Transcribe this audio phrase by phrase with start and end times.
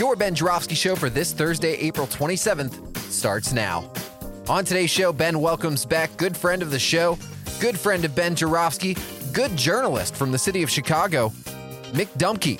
[0.00, 3.92] Your Ben Joravsky Show for this Thursday, April 27th, starts now.
[4.48, 7.18] On today's show, Ben welcomes back good friend of the show,
[7.60, 8.96] good friend of Ben Joravsky,
[9.34, 11.28] good journalist from the city of Chicago,
[11.92, 12.58] Mick Dumke.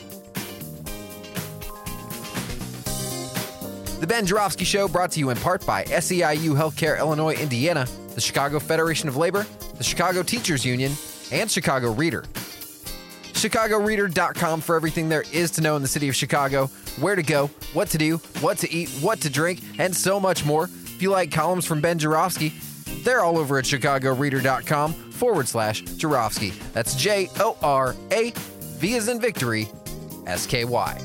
[4.01, 8.21] The Ben Joravsky Show brought to you in part by SEIU Healthcare Illinois, Indiana, the
[8.21, 9.47] Chicago Federation of Labor,
[9.79, 10.93] the Chicago Teachers Union,
[11.33, 12.23] and Chicago Reader.
[13.33, 16.69] ChicagoReader.com for everything there is to know in the city of Chicago,
[17.01, 20.45] where to go, what to do, what to eat, what to drink, and so much
[20.45, 20.65] more.
[20.65, 22.53] If you like columns from Ben Joravsky,
[23.03, 26.51] they're all over at ChicagoReader.com forward slash Joravsky.
[26.73, 28.33] That's J O R A
[28.79, 29.69] V as in victory,
[30.27, 31.01] S K Y.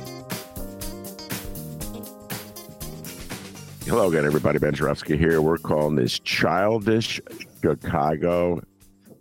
[3.86, 4.58] Hello again, everybody.
[4.58, 5.42] Ben Joravsky here.
[5.42, 7.22] We're calling this Childish
[7.62, 8.62] Chicago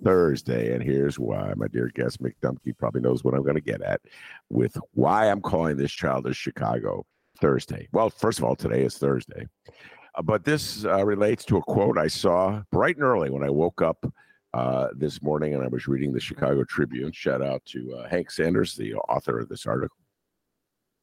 [0.04, 1.52] Thursday, and here's why.
[1.56, 4.02] My dear guest, Mick Dumke, probably knows what I'm going to get at
[4.50, 7.06] with why I'm calling this Childish Chicago
[7.40, 7.88] Thursday.
[7.92, 9.48] Well, first of all, today is Thursday,
[10.14, 13.50] uh, but this uh, relates to a quote I saw bright and early when I
[13.50, 14.06] woke up
[14.52, 17.10] uh, this morning and I was reading the Chicago Tribune.
[17.10, 19.96] Shout out to uh, Hank Sanders, the author of this article.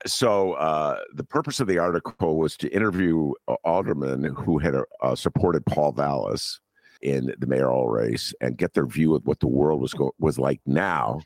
[0.05, 4.75] So, uh, the purpose of the article was to interview uh, aldermen who had
[5.15, 6.59] supported Paul Vallas
[7.01, 10.37] in the mayoral race and get their view of what the world was go- was
[10.37, 11.21] like now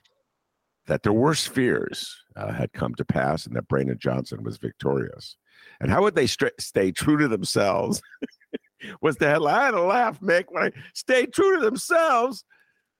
[0.88, 5.36] that their worst fears uh, had come to pass and that Brandon Johnson was victorious.
[5.81, 8.02] And how would they st- stay true to themselves?
[9.02, 9.56] was the headline.
[9.56, 12.44] I had a laugh, Mick, when I stayed true to themselves.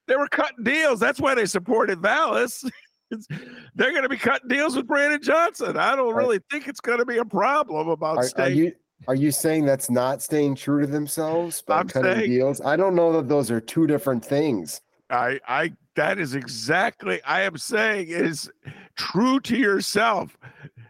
[0.08, 1.00] They were cutting deals.
[1.00, 2.64] That's why they supported Vallas.
[3.76, 5.78] They're going to be cutting deals with Brandon Johnson.
[5.78, 8.52] I don't really think it's going to be a problem about are, staying.
[8.52, 8.72] Are you,
[9.08, 12.62] are you saying that's not staying true to themselves by I'm cutting saying- deals?
[12.62, 14.82] I don't know that those are two different things.
[15.10, 17.22] I, I, that is exactly.
[17.24, 18.50] I am saying is
[18.96, 20.36] true to yourself.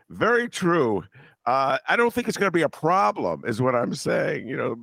[0.09, 1.03] Very true.
[1.45, 4.47] Uh, I don't think it's going to be a problem, is what I'm saying.
[4.47, 4.75] You know,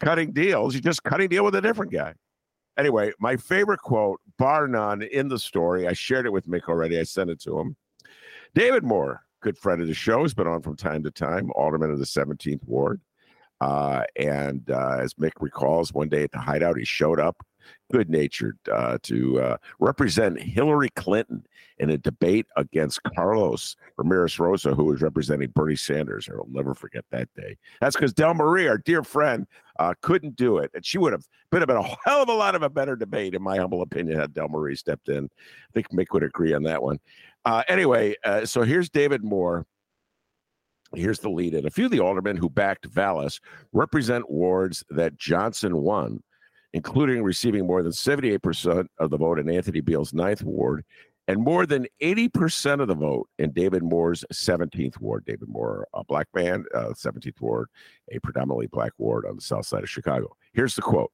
[0.00, 0.74] cutting deals.
[0.74, 2.14] you're just cutting deal with a different guy.
[2.78, 5.88] Anyway, my favorite quote, bar none, in the story.
[5.88, 6.98] I shared it with Mick already.
[7.00, 7.76] I sent it to him.
[8.54, 11.90] David Moore, good friend of the show, has been on from time to time, alderman
[11.90, 13.00] of the 17th ward.
[13.60, 17.36] Uh, and uh, as Mick recalls, one day at the hideout, he showed up
[17.92, 21.44] good natured uh, to uh, represent Hillary Clinton
[21.78, 26.28] in a debate against Carlos Ramirez Rosa, who was representing Bernie Sanders.
[26.30, 27.56] I'll never forget that day.
[27.80, 29.46] That's because Del Marie, our dear friend,
[29.78, 30.70] uh, couldn't do it.
[30.74, 33.34] And she would have been, been a hell of a lot of a better debate,
[33.34, 35.24] in my humble opinion, had Del Marie stepped in.
[35.24, 36.98] I think Mick would agree on that one.
[37.44, 39.64] Uh, anyway, uh, so here's David Moore.
[40.94, 41.66] Here's the lead in.
[41.66, 43.40] A few of the aldermen who backed Vallas
[43.72, 46.22] represent wards that Johnson won,
[46.72, 50.84] including receiving more than 78% of the vote in Anthony Beale's ninth ward
[51.28, 55.26] and more than 80% of the vote in David Moore's 17th ward.
[55.26, 57.68] David Moore, a black man, uh, 17th ward,
[58.10, 60.34] a predominantly black ward on the south side of Chicago.
[60.54, 61.12] Here's the quote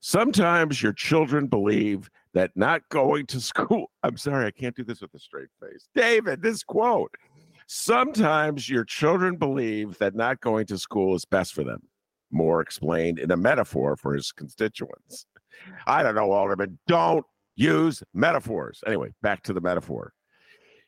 [0.00, 3.90] Sometimes your children believe that not going to school.
[4.02, 5.88] I'm sorry, I can't do this with a straight face.
[5.94, 7.14] David, this quote.
[7.68, 11.82] Sometimes your children believe that not going to school is best for them.
[12.30, 15.26] Moore explained in a metaphor for his constituents.
[15.86, 16.78] I don't know, Alderman.
[16.86, 18.82] Don't use metaphors.
[18.86, 20.12] Anyway, back to the metaphor.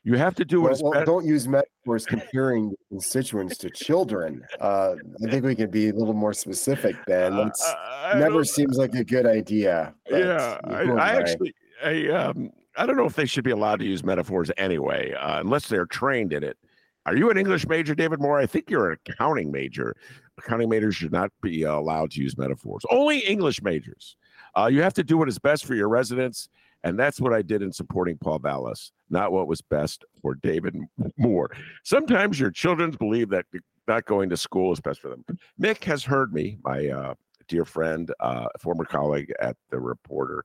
[0.04, 4.42] You have to do what Well, well, don't use metaphors comparing constituents to children.
[4.60, 4.94] Uh,
[5.26, 7.36] I think we can be a little more specific, Ben.
[7.36, 9.94] That's Uh, never seems like a good idea.
[10.10, 11.54] yeah, I, I actually,
[11.84, 15.40] I, um, I don't know if they should be allowed to use metaphors anyway, uh,
[15.40, 16.56] unless they're trained in it.
[17.04, 18.38] Are you an English major, David Moore?
[18.38, 19.96] I think you're an accounting major.
[20.38, 22.82] Accounting majors should not be uh, allowed to use metaphors.
[22.90, 24.16] Only English majors.
[24.56, 26.48] Uh, you have to do what is best for your residents,
[26.84, 30.76] and that's what I did in supporting Paul Vallas, not what was best for David
[31.16, 31.50] Moore.
[31.84, 33.46] Sometimes your children believe that
[33.86, 35.24] not going to school is best for them.
[35.60, 37.14] Mick has heard me, my uh,
[37.48, 40.44] dear friend, uh, former colleague at the Reporter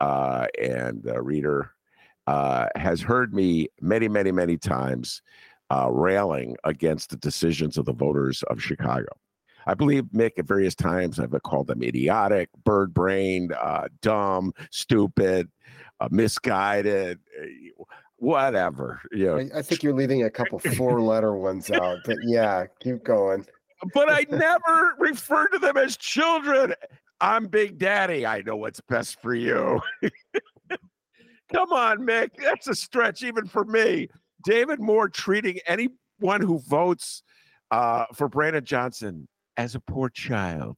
[0.00, 1.72] uh, and reader,
[2.26, 5.22] has heard me many, many, many times
[5.70, 9.08] uh, railing against the decisions of the voters of Chicago.
[9.66, 15.48] I believe Mick at various times I've called them idiotic, bird brained, uh, dumb, stupid,
[16.00, 17.46] uh, misguided, uh,
[18.16, 19.00] whatever.
[19.12, 19.36] You know.
[19.36, 23.46] I, I think you're leaving a couple four letter ones out, but yeah, keep going.
[23.94, 26.74] But I never refer to them as children.
[27.20, 28.26] I'm Big Daddy.
[28.26, 29.80] I know what's best for you.
[31.52, 32.30] Come on, Mick.
[32.38, 34.08] That's a stretch even for me.
[34.42, 37.22] David Moore treating anyone who votes
[37.70, 40.76] uh, for Brandon Johnson as a poor child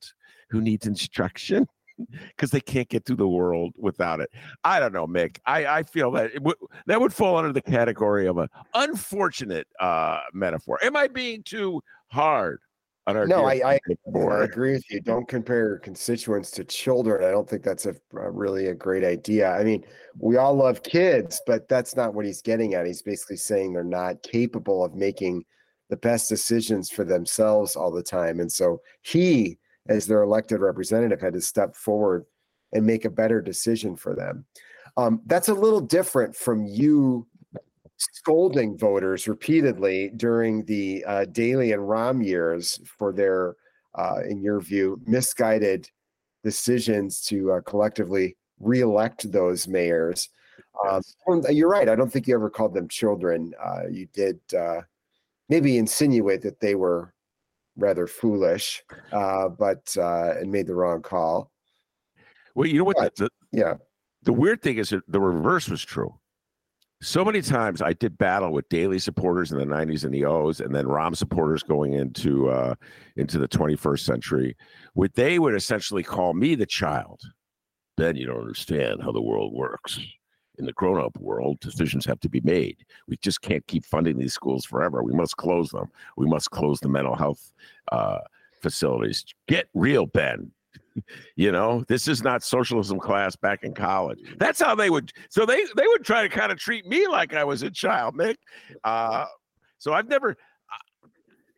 [0.50, 1.66] who needs instruction
[2.28, 4.30] because they can't get through the world without it.
[4.64, 5.38] I don't know, Mick.
[5.46, 6.56] I, I feel that w-
[6.86, 10.78] that would fall under the category of an unfortunate uh, metaphor.
[10.82, 12.60] Am I being too hard?
[13.08, 15.00] On our no, I, I, I, agree with you.
[15.00, 17.24] Don't compare constituents to children.
[17.24, 19.50] I don't think that's a, a, really a great idea.
[19.50, 19.84] I mean,
[20.18, 22.86] we all love kids, but that's not what he's getting at.
[22.86, 25.44] He's basically saying they're not capable of making
[25.90, 28.38] the best decisions for themselves all the time.
[28.38, 29.58] And so he,
[29.88, 32.24] as their elected representative, had to step forward
[32.72, 34.44] and make a better decision for them.
[34.96, 37.26] Um, that's a little different from you
[38.12, 43.56] scolding voters repeatedly during the uh, Daley and Rahm years for their,
[43.94, 45.88] uh, in your view, misguided
[46.42, 50.28] decisions to uh, collectively reelect those mayors.
[50.86, 51.02] Um,
[51.50, 51.88] you're right.
[51.88, 53.52] I don't think you ever called them children.
[53.62, 54.80] Uh, you did uh,
[55.48, 57.14] maybe insinuate that they were
[57.76, 58.82] rather foolish,
[59.12, 61.50] uh, but uh, and made the wrong call.
[62.54, 62.96] Well, you know what?
[62.96, 63.74] But, the, yeah.
[64.24, 66.14] The weird thing is that the reverse was true.
[67.02, 70.60] So many times I did battle with Daley supporters in the 90s and the O's,
[70.60, 72.76] and then Rahm supporters going into uh,
[73.16, 74.56] into the 21st century,
[74.94, 77.20] where they would essentially call me the child.
[77.96, 79.98] Ben, you don't understand how the world works
[80.58, 82.84] in the grown up world, decisions have to be made.
[83.08, 85.02] We just can't keep funding these schools forever.
[85.02, 85.90] We must close them.
[86.16, 87.52] We must close the mental health
[87.90, 88.18] uh,
[88.60, 89.24] facilities.
[89.48, 90.52] Get real, Ben.
[91.36, 94.18] You know, this is not socialism class back in college.
[94.38, 95.12] That's how they would.
[95.30, 98.16] So they they would try to kind of treat me like I was a child,
[98.16, 98.38] Nick.
[98.84, 99.26] Uh,
[99.78, 100.36] so I've never.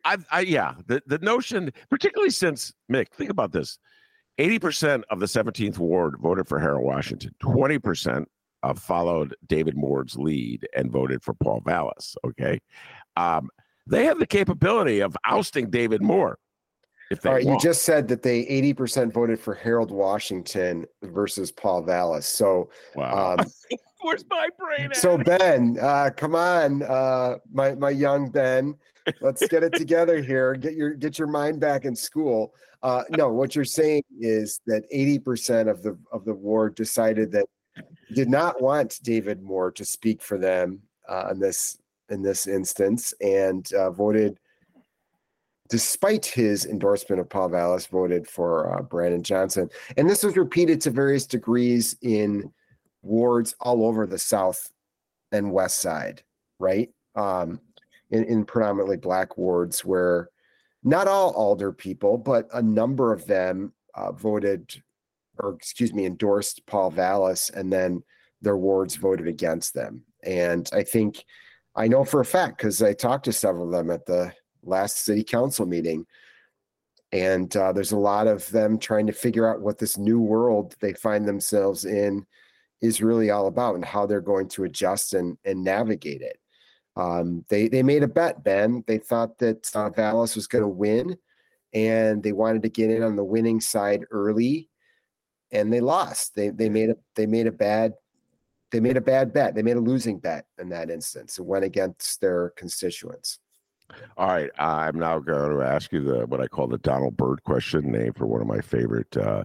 [0.03, 3.79] I, I yeah, the the notion, particularly since Mick, think about this.
[4.39, 7.33] 80% of the 17th ward voted for Harold Washington.
[7.41, 8.25] 20%
[8.63, 12.17] uh, followed David Moore's lead and voted for Paul Vallas.
[12.25, 12.59] Okay.
[13.15, 13.49] Um,
[13.87, 16.37] they have the capability of ousting David Moore.
[17.11, 17.61] If All right, want.
[17.61, 22.25] you just said that they 80% voted for Harold Washington versus Paul Vallas.
[22.25, 23.35] So, wow.
[23.37, 23.45] Um,
[24.01, 24.87] where's my brain?
[24.87, 24.95] At?
[24.97, 28.75] So, Ben, uh, come on, uh, my my young Ben,
[29.21, 30.55] let's get it together here.
[30.55, 32.53] Get your get your mind back in school.
[32.81, 37.45] Uh, no, what you're saying is that 80% of the of the ward decided that
[38.13, 41.77] did not want David Moore to speak for them uh, in this
[42.09, 44.39] in this instance, and uh, voted,
[45.69, 49.69] despite his endorsement of Paul Vallas, voted for uh, Brandon Johnson.
[49.97, 52.51] And this was repeated to various degrees in
[53.01, 54.71] wards all over the South
[55.31, 56.23] and West Side,
[56.59, 56.89] right?
[57.15, 57.59] Um,
[58.11, 60.29] in, in predominantly black wards, where
[60.83, 64.81] not all alder people, but a number of them uh, voted
[65.39, 68.03] or excuse me, endorsed Paul Vallas and then
[68.41, 70.03] their wards voted against them.
[70.23, 71.23] And I think
[71.75, 74.33] I know for a fact because I talked to several of them at the
[74.65, 76.05] last city council meeting.
[77.11, 80.75] And uh, there's a lot of them trying to figure out what this new world
[80.81, 82.25] they find themselves in
[82.81, 86.39] is really all about and how they're going to adjust and, and navigate it.
[86.97, 88.83] Um, they they made a bet, Ben.
[88.87, 91.17] They thought that uh, Vallas was going to win,
[91.73, 94.69] and they wanted to get in on the winning side early
[95.51, 96.35] and they lost.
[96.35, 97.93] They they made a they made a bad
[98.71, 99.55] they made a bad bet.
[99.55, 101.37] They made a losing bet in that instance.
[101.37, 103.39] It went against their constituents.
[104.17, 107.43] All right, I'm now going to ask you the what I call the Donald Byrd
[107.43, 109.43] question, named for one of my favorite uh,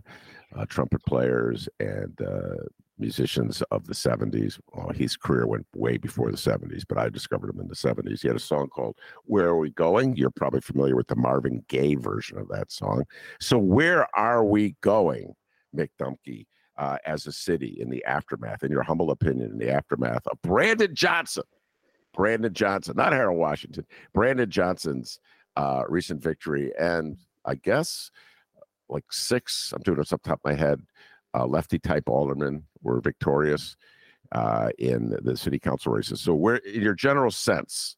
[0.56, 2.64] uh, trumpet players and uh,
[2.98, 4.60] musicians of the 70s.
[4.72, 8.20] Well, his career went way before the 70s, but I discovered him in the 70s.
[8.20, 10.16] He had a song called Where Are We Going?
[10.16, 13.04] You're probably familiar with the Marvin Gaye version of that song.
[13.40, 15.34] So, where are we going?
[15.74, 19.70] Mick Dumke uh, as a city in the aftermath, in your humble opinion, in the
[19.70, 21.44] aftermath of Brandon Johnson,
[22.14, 25.20] Brandon Johnson, not Harold Washington, Brandon Johnson's
[25.56, 28.10] uh, recent victory, and I guess
[28.88, 30.82] like six, I'm doing this up top of my head,
[31.34, 33.76] uh, lefty type aldermen were victorious
[34.32, 36.20] uh, in the city council races.
[36.20, 37.96] So, where, in your general sense,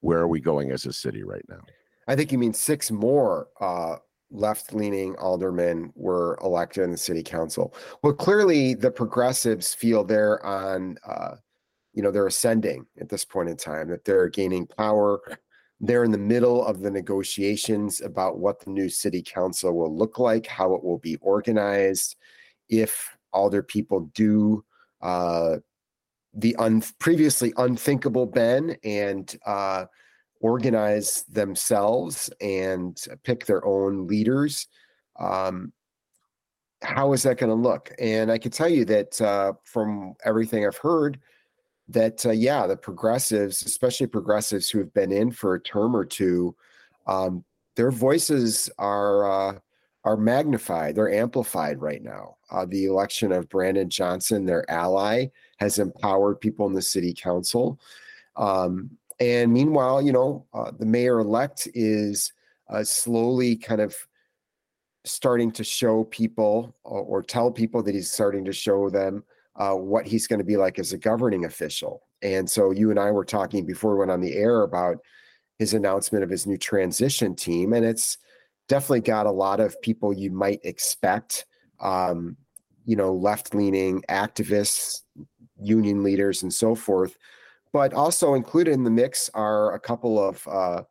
[0.00, 1.60] where are we going as a city right now?
[2.06, 3.96] I think you mean six more uh,
[4.30, 7.74] left-leaning aldermen were elected in the city council.
[8.02, 11.36] Well, clearly the progressives feel they're on, uh,
[11.94, 15.20] you know, they're ascending at this point in time, that they're gaining power,
[15.80, 20.18] they're in the middle of the negotiations about what the new city council will look
[20.18, 22.16] like, how it will be organized,
[22.68, 24.64] if alder people do
[25.02, 25.56] uh,
[26.34, 29.84] the un- previously unthinkable Ben and uh,
[30.40, 34.66] organize themselves and pick their own leaders.
[35.18, 35.72] Um,
[36.82, 37.92] how is that going to look?
[37.98, 41.18] And I can tell you that uh, from everything I've heard,
[41.88, 46.04] that uh, yeah, the progressives, especially progressives who have been in for a term or
[46.04, 46.54] two,
[47.06, 47.44] um,
[47.76, 49.58] their voices are uh,
[50.04, 50.94] are magnified.
[50.94, 52.36] They're amplified right now.
[52.50, 55.26] Uh, the election of Brandon Johnson, their ally,
[55.58, 57.80] has empowered people in the city council.
[58.36, 62.32] Um, and meanwhile, you know, uh, the mayor elect is
[62.68, 63.94] uh, slowly kind of
[65.04, 69.22] starting to show people or, or, tell people that he's starting to show them
[69.56, 72.02] uh, what he's going to be like as a governing official.
[72.22, 74.98] And so you and I were talking before we went on the air about
[75.58, 77.72] his announcement of his new transition team.
[77.72, 78.18] And it's
[78.68, 81.46] definitely got a lot of people you might expect,
[81.80, 82.36] um,
[82.84, 85.02] you know, left leaning activists,
[85.60, 87.16] union leaders, and so forth.
[87.72, 90.82] But also included in the mix are a couple of uh,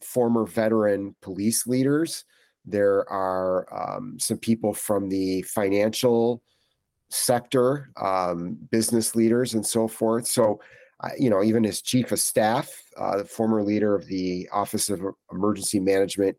[0.00, 2.24] former veteran police leaders.
[2.64, 6.42] There are um, some people from the financial
[7.10, 10.26] sector, um, business leaders, and so forth.
[10.26, 10.60] So,
[11.00, 14.90] uh, you know, even his chief of staff, uh, the former leader of the Office
[14.90, 16.36] of Emergency Management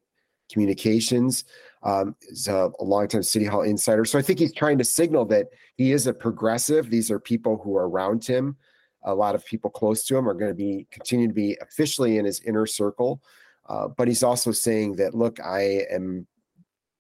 [0.52, 1.46] Communications,
[1.84, 4.04] um, is a, a longtime City Hall insider.
[4.04, 6.90] So I think he's trying to signal that he is a progressive.
[6.90, 8.58] These are people who are around him.
[9.04, 12.18] A lot of people close to him are going to be continue to be officially
[12.18, 13.22] in his inner circle.
[13.70, 16.26] Uh, but he's also saying that, look, I am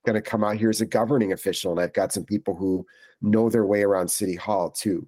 [0.05, 2.85] going to come out here as a governing official, and I've got some people who
[3.21, 5.07] know their way around City Hall too.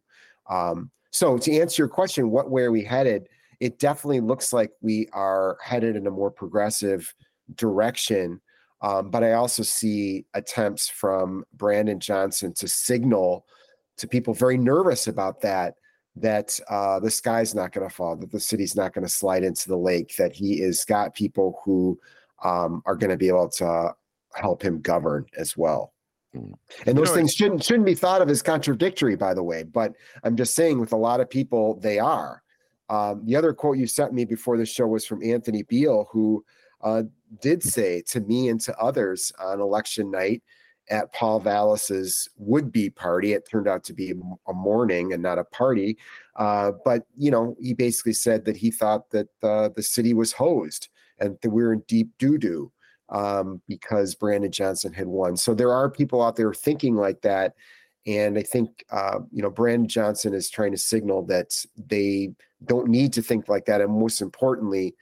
[0.49, 3.29] Um, so, to answer your question, what where we headed?
[3.59, 7.13] It definitely looks like we are headed in a more progressive
[7.55, 8.39] direction.
[8.81, 13.45] Um, but I also see attempts from Brandon Johnson to signal
[13.97, 15.75] to people very nervous about that
[16.15, 19.43] that uh, the sky's not going to fall, that the city's not going to slide
[19.43, 21.97] into the lake, that he is got people who
[22.43, 23.93] um, are going to be able to
[24.35, 25.93] help him govern as well.
[26.35, 26.53] Mm.
[26.85, 29.63] And those you know, things shouldn't shouldn't be thought of as contradictory, by the way.
[29.63, 29.93] But
[30.23, 32.43] I'm just saying, with a lot of people, they are.
[32.89, 36.43] Um, the other quote you sent me before the show was from Anthony Beale, who
[36.81, 37.03] uh,
[37.41, 40.41] did say to me and to others on election night
[40.89, 43.33] at Paul Vallas's would-be party.
[43.33, 44.13] It turned out to be
[44.47, 45.97] a mourning and not a party.
[46.35, 50.31] Uh, but you know, he basically said that he thought that uh, the city was
[50.31, 52.71] hosed and that we were in deep doo doo
[53.11, 55.37] um, because Brandon Johnson had won.
[55.37, 57.53] So there are people out there thinking like that.
[58.05, 62.31] And I think, uh, you know, Brandon Johnson is trying to signal that they
[62.65, 63.81] don't need to think like that.
[63.81, 64.95] And most importantly,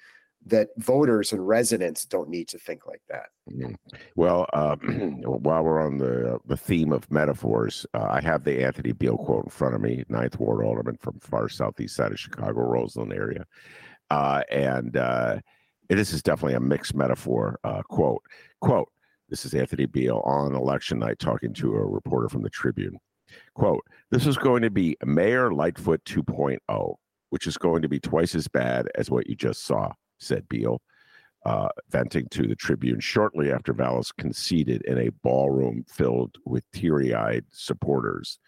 [0.48, 3.28] that voters and residents don't need to think like that.
[3.52, 3.74] Mm-hmm.
[4.16, 8.94] Well, uh, while we're on the the theme of metaphors, uh, I have the Anthony
[8.94, 12.62] Beale quote in front of me, Ninth Ward Alderman from far southeast side of Chicago,
[12.62, 13.46] Roseland area,
[14.10, 15.38] uh, and uh,
[15.90, 18.24] this is definitely a mixed metaphor uh, quote.
[18.62, 18.90] Quote:
[19.30, 22.98] This is Anthony Beale on election night talking to a reporter from the Tribune.
[23.54, 26.96] Quote: This is going to be Mayor Lightfoot 2.0,
[27.30, 30.82] which is going to be twice as bad as what you just saw said Beale,
[31.46, 37.14] uh, venting to the Tribune shortly after Vallas conceded in a ballroom filled with teary
[37.14, 38.40] eyed supporters.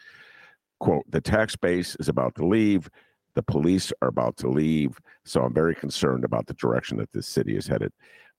[0.79, 2.89] Quote, the tax base is about to leave.
[3.35, 4.99] The police are about to leave.
[5.25, 7.91] So I'm very concerned about the direction that this city is headed.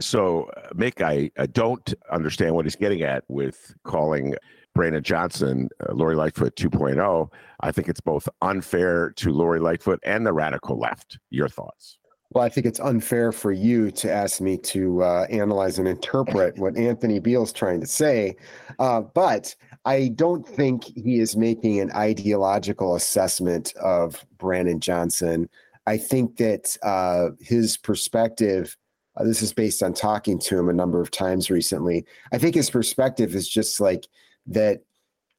[0.00, 4.34] so, uh, Mick, I, I, don't understand what he's getting at with calling
[4.74, 7.28] Brandon Johnson uh, Lori Lightfoot 2.0.
[7.60, 11.18] I think it's both unfair to Lori Lightfoot and the radical left.
[11.30, 11.98] Your thoughts?
[12.34, 16.56] Well, I think it's unfair for you to ask me to uh, analyze and interpret
[16.58, 18.36] what Anthony Beale's trying to say.
[18.78, 25.48] Uh, but I don't think he is making an ideological assessment of Brandon Johnson.
[25.86, 28.76] I think that uh, his perspective,
[29.16, 32.06] uh, this is based on talking to him a number of times recently.
[32.32, 34.06] I think his perspective is just like
[34.46, 34.80] that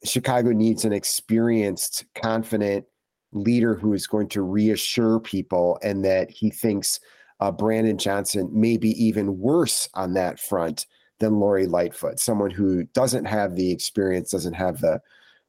[0.03, 2.85] Chicago needs an experienced, confident,
[3.33, 6.99] leader who is going to reassure people, and that he thinks
[7.39, 10.85] uh, Brandon Johnson may be even worse on that front
[11.19, 15.01] than Lori Lightfoot, someone who doesn't have the experience, doesn't have the,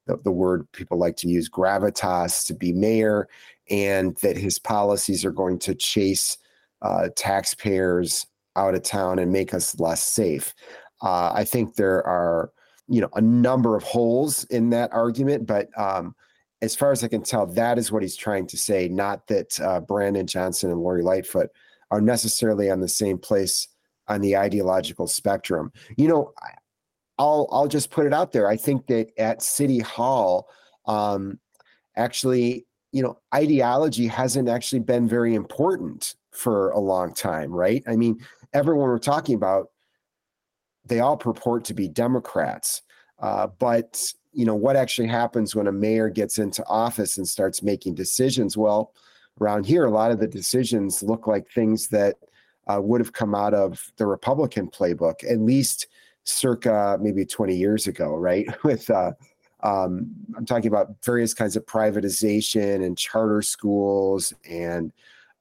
[0.07, 3.29] the, the word people like to use, gravitas to be mayor,
[3.71, 6.37] and that his policies are going to chase
[6.83, 8.27] uh, taxpayers
[8.57, 10.55] out of town and make us less safe.
[11.03, 12.51] Uh, I think there are,
[12.89, 16.15] you know, a number of holes in that argument, but um,
[16.63, 18.89] as far as I can tell, that is what he's trying to say.
[18.89, 21.51] Not that uh, Brandon Johnson and Lori Lightfoot
[21.91, 23.69] are necessarily on the same place
[24.09, 25.73] on the ideological spectrum.
[25.97, 26.33] You know,
[27.19, 28.49] I'll I'll just put it out there.
[28.49, 30.49] I think that at City Hall,
[30.87, 31.39] um,
[31.97, 37.83] actually, you know, ideology hasn't actually been very important for a long time, right?
[37.87, 38.19] I mean,
[38.53, 39.69] everyone we're talking about,
[40.85, 42.83] they all purport to be Democrats,
[43.21, 44.03] uh, but
[44.35, 48.57] you know what actually happens when a mayor gets into office and starts making decisions?
[48.57, 48.93] Well
[49.41, 52.15] around here a lot of the decisions look like things that
[52.69, 55.89] uh, would have come out of the republican playbook at least
[56.23, 58.47] circa maybe 20 years ago right?
[58.65, 59.11] With uh,
[59.65, 64.93] um, i'm talking about various kinds of privatization and charter schools and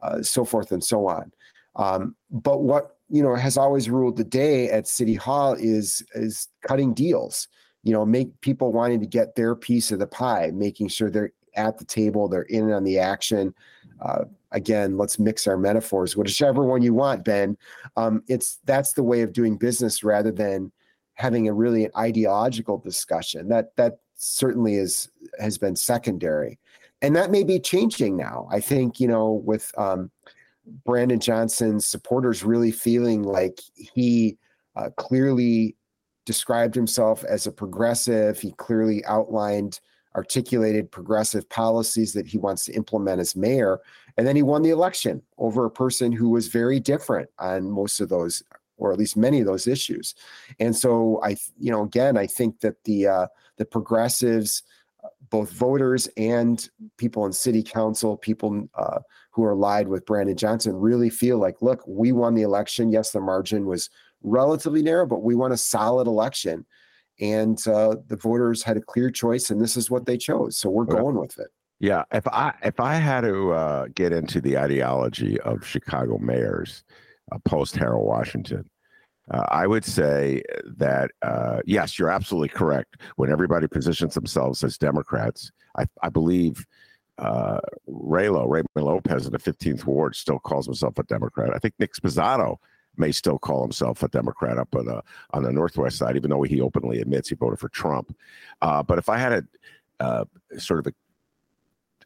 [0.03, 1.31] uh, so forth and so on.
[1.75, 6.49] Um, but what you know has always ruled the day at city hall is is
[6.67, 7.47] cutting deals
[7.83, 11.31] you know, make people wanting to get their piece of the pie, making sure they're
[11.55, 13.53] at the table, they're in on the action.
[14.01, 17.57] Uh, again, let's mix our metaphors, whichever one you want, Ben.
[17.95, 20.71] Um, it's that's the way of doing business rather than
[21.15, 23.49] having a really an ideological discussion.
[23.49, 25.09] That that certainly is
[25.39, 26.59] has been secondary,
[27.01, 28.47] and that may be changing now.
[28.51, 30.09] I think you know with um,
[30.85, 34.37] Brandon Johnson's supporters really feeling like he
[34.75, 35.75] uh, clearly
[36.25, 38.39] described himself as a progressive.
[38.39, 39.79] He clearly outlined,
[40.15, 43.79] articulated progressive policies that he wants to implement as mayor.
[44.17, 47.99] And then he won the election over a person who was very different on most
[47.99, 48.43] of those,
[48.77, 50.13] or at least many of those issues.
[50.59, 54.63] And so I, you know, again, I think that the uh, the progressives,
[55.29, 58.99] both voters and people in city council, people uh,
[59.31, 62.91] who are allied with Brandon Johnson, really feel like, look, we won the election.
[62.91, 63.89] Yes, the margin was
[64.23, 66.65] relatively narrow, but we want a solid election.
[67.19, 70.57] And uh, the voters had a clear choice, and this is what they chose.
[70.57, 71.47] So we're going with it.
[71.79, 76.83] Yeah, if I if I had to uh, get into the ideology of Chicago mayors
[77.31, 78.67] uh, post Harold Washington,
[79.29, 80.41] uh, I would say
[80.77, 83.01] that uh, yes, you're absolutely correct.
[83.17, 86.65] When everybody positions themselves as Democrats, I, I believe
[87.17, 91.53] uh, Raylo, Raymond Lopez in the 15th ward still calls himself a Democrat.
[91.53, 92.57] I think Nick Sposato
[92.97, 95.01] may still call himself a Democrat up on the
[95.31, 98.15] on the northwest side, even though he openly admits he voted for Trump.
[98.61, 100.25] Uh, but if I had to uh,
[100.57, 100.93] sort of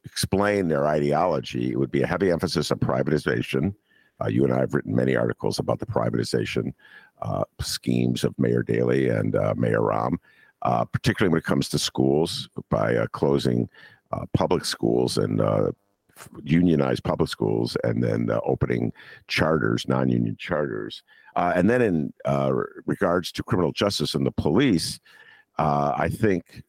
[0.06, 3.74] explain their ideology, it would be a heavy emphasis on privatization.
[4.24, 6.74] Uh, you and I have written many articles about the privatization
[7.22, 10.18] uh, schemes of Mayor Daley and uh, Mayor Rahm,
[10.64, 13.70] uh, particularly when it comes to schools by closing
[14.34, 15.42] public schools and
[16.44, 18.92] unionized public schools and then uh, opening
[19.28, 21.04] charters, non union charters.
[21.36, 22.52] Uh, and then in uh,
[22.86, 25.00] regards to criminal justice and the police,
[25.60, 26.64] uh, I think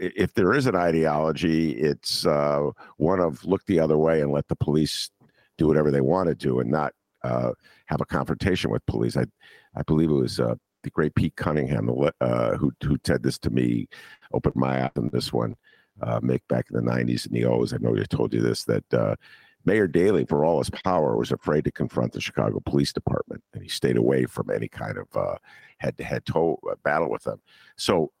[0.00, 4.48] if there is an ideology, it's uh, one of look the other way and let
[4.48, 5.10] the police
[5.56, 7.52] do whatever they want to do and not uh,
[7.86, 9.16] have a confrontation with police.
[9.16, 9.24] I,
[9.76, 13.88] I believe it was the great Pete Cunningham who, who said this to me,
[14.32, 15.56] opened my eye on this one
[16.00, 17.72] uh, Mick back in the 90s and the O's.
[17.72, 19.16] I know I told you this that uh,
[19.64, 23.62] Mayor Daley, for all his power, was afraid to confront the Chicago Police Department, and
[23.62, 25.36] he stayed away from any kind of uh,
[25.78, 27.40] head-to-head uh, battle with them.
[27.76, 28.12] So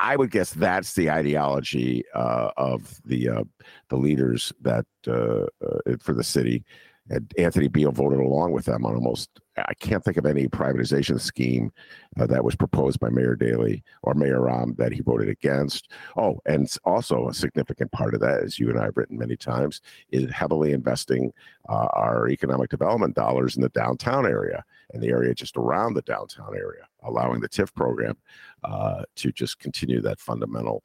[0.00, 3.44] I would guess that's the ideology uh, of the uh,
[3.88, 6.64] the leaders that uh, uh for the city.
[7.10, 11.20] And Anthony Beale voted along with them on almost I can't think of any privatization
[11.20, 11.72] scheme
[12.18, 15.92] uh, that was proposed by Mayor Daley or Mayor Rahm that he voted against.
[16.16, 19.36] Oh, and also a significant part of that, as you and I have written many
[19.36, 21.32] times, is heavily investing
[21.68, 26.02] uh, our economic development dollars in the downtown area and the area just around the
[26.02, 28.16] downtown area, allowing the TIF program
[28.64, 30.84] uh, to just continue that fundamental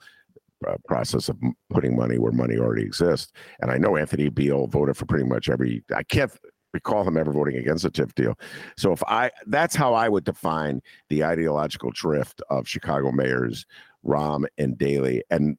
[0.67, 1.37] uh, process of
[1.69, 3.31] putting money where money already exists.
[3.61, 5.83] And I know Anthony Beale voted for pretty much every.
[5.95, 6.31] I can't
[6.73, 8.37] recall him ever voting against the TIF deal.
[8.77, 13.65] So if I, that's how I would define the ideological drift of Chicago mayors
[14.05, 15.57] Rahm and Daley and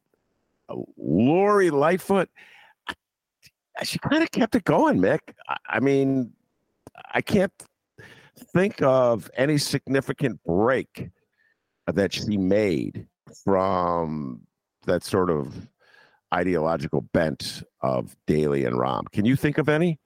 [0.69, 2.29] uh, Lori Lightfoot.
[3.83, 5.21] She kind of kept it going, Mick.
[5.69, 6.33] I mean,
[7.15, 7.53] I can't
[8.53, 11.09] think of any significant break
[11.87, 13.07] that she made
[13.43, 14.43] from
[14.87, 15.69] that sort of
[16.33, 19.11] ideological bent of Daley and Rahm.
[19.12, 19.99] Can you think of any?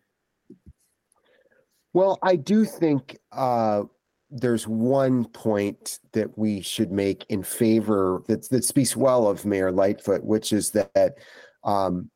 [1.93, 3.85] Well, I do think uh,
[4.31, 9.71] there's one point that we should make in favor that that speaks well of Mayor
[9.71, 11.15] Lightfoot, which is that
[11.63, 12.11] um,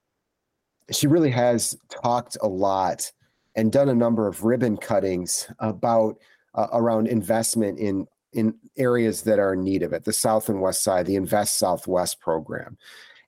[0.90, 3.10] she really has talked a lot
[3.54, 6.16] and done a number of ribbon cuttings about
[6.54, 10.60] uh, around investment in in areas that are in need of it, the South and
[10.60, 12.76] West Side, the Invest Southwest program.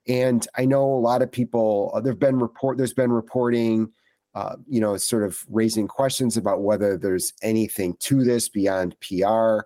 [0.09, 1.93] And I know a lot of people.
[1.95, 2.79] Uh, there've been report.
[2.79, 3.93] There's been reporting
[4.35, 9.61] uh, you know, sort of raising questions about whether there's anything to this beyond PR.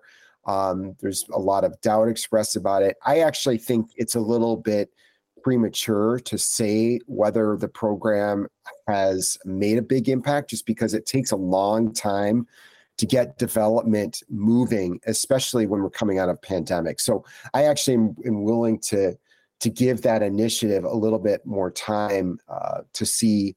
[0.49, 2.97] Um, there's a lot of doubt expressed about it.
[3.05, 4.91] I actually think it's a little bit
[5.43, 8.47] premature to say whether the program
[8.87, 12.47] has made a big impact just because it takes a long time
[12.97, 16.99] to get development moving especially when we're coming out of pandemic.
[16.99, 19.17] So i actually am, am willing to
[19.61, 23.55] to give that initiative a little bit more time uh, to see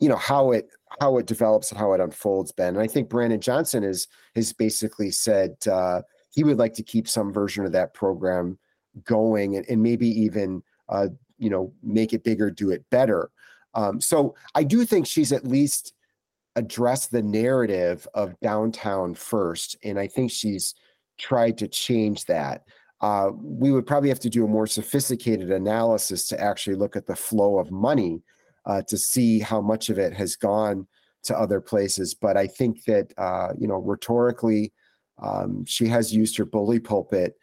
[0.00, 0.68] you know how it
[1.00, 2.74] how it develops and how it unfolds ben.
[2.74, 7.08] And i think brandon johnson is has basically said uh, he would like to keep
[7.08, 8.58] some version of that program
[9.04, 13.30] going and, and maybe even uh, you know make it bigger do it better.
[13.74, 15.92] Um, so i do think she's at least
[16.58, 20.74] addressed the narrative of downtown first and i think she's
[21.18, 22.62] tried to change that
[23.00, 27.06] uh, we would probably have to do a more sophisticated analysis to actually look at
[27.06, 28.22] the flow of money
[28.66, 30.86] uh, to see how much of it has gone
[31.24, 32.14] to other places.
[32.14, 34.72] But I think that uh, you know rhetorically,
[35.20, 37.34] um, she has used her bully pulpit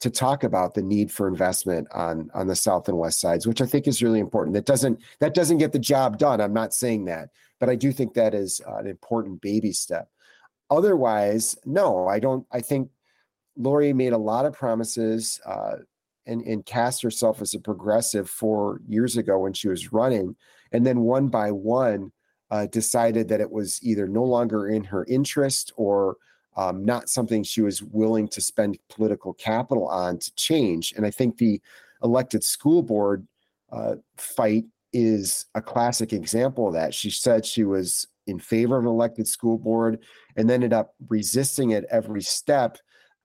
[0.00, 3.60] to talk about the need for investment on on the south and west sides, which
[3.60, 4.54] I think is really important.
[4.54, 6.40] That doesn't that doesn't get the job done.
[6.40, 7.28] I'm not saying that,
[7.64, 10.08] but I do think that is an important baby step.
[10.70, 12.46] Otherwise, no, I don't.
[12.52, 12.90] I think
[13.56, 15.40] Lori made a lot of promises.
[15.46, 15.76] Uh,
[16.26, 20.34] and, and cast herself as a progressive four years ago when she was running
[20.72, 22.10] and then one by one
[22.50, 26.16] uh, decided that it was either no longer in her interest or
[26.56, 30.92] um, not something she was willing to spend political capital on to change.
[30.96, 31.60] And I think the
[32.02, 33.26] elected school board
[33.72, 36.94] uh, fight is a classic example of that.
[36.94, 39.98] She said she was in favor of an elected school board
[40.36, 42.78] and ended up resisting it every step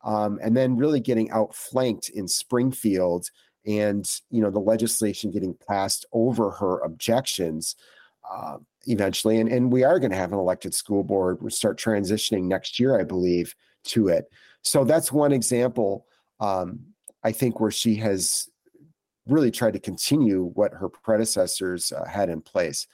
[0.04, 3.30] um, and then really getting outflanked in Springfield
[3.66, 7.76] and you know the legislation getting passed over her objections
[8.30, 9.40] uh, eventually.
[9.40, 11.42] And, and we are going to have an elected school board.
[11.42, 13.54] We start transitioning next year i believe
[13.86, 14.26] to it.
[14.64, 16.06] So that's one example
[16.40, 16.80] um,
[17.24, 18.50] i think where she has
[19.30, 22.88] really tried to continue what her predecessors uh, had in place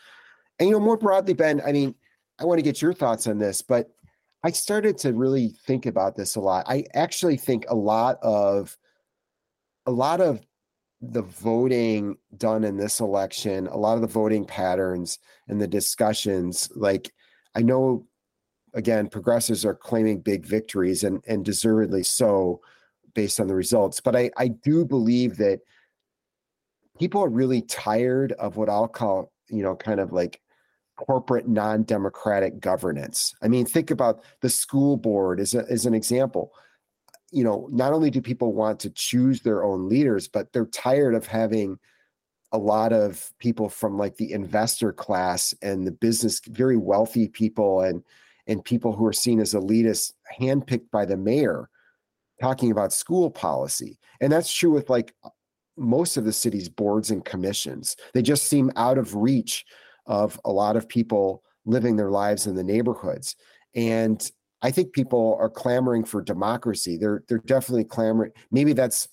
[0.59, 1.93] and you know more broadly ben i mean
[2.39, 3.89] i want to get your thoughts on this but
[4.43, 8.77] i started to really think about this a lot i actually think a lot of
[9.85, 10.41] a lot of
[11.01, 16.69] the voting done in this election, a lot of the voting patterns and the discussions,
[16.75, 17.11] like
[17.55, 18.07] I know
[18.73, 22.59] again, progressives are claiming big victories and, and deservedly so
[23.13, 24.01] based on the results.
[24.01, 25.61] But I, I do believe that
[26.99, 30.41] people are really tired of what I'll call, you know, kind of like
[30.95, 33.33] corporate non-democratic governance.
[33.41, 36.53] I mean, think about the school board as, a, as an example
[37.35, 41.13] you know, not only do people want to choose their own leaders, but they're tired
[41.13, 41.77] of having
[42.53, 47.81] a lot of people from like the investor class and the business, very wealthy people
[47.81, 48.03] and
[48.47, 51.67] and people who are seen as elitists, handpicked by the mayor,
[52.39, 53.97] talking about school policy.
[54.21, 55.13] And that's true with like
[55.77, 57.95] most of the city's boards and commissions.
[58.13, 59.65] They just seem out of reach
[60.05, 63.35] of a lot of people living their lives in the neighborhoods.
[63.73, 64.29] And
[64.61, 66.97] I think people are clamoring for democracy.
[66.97, 68.31] They're they're definitely clamoring.
[68.51, 69.07] Maybe that's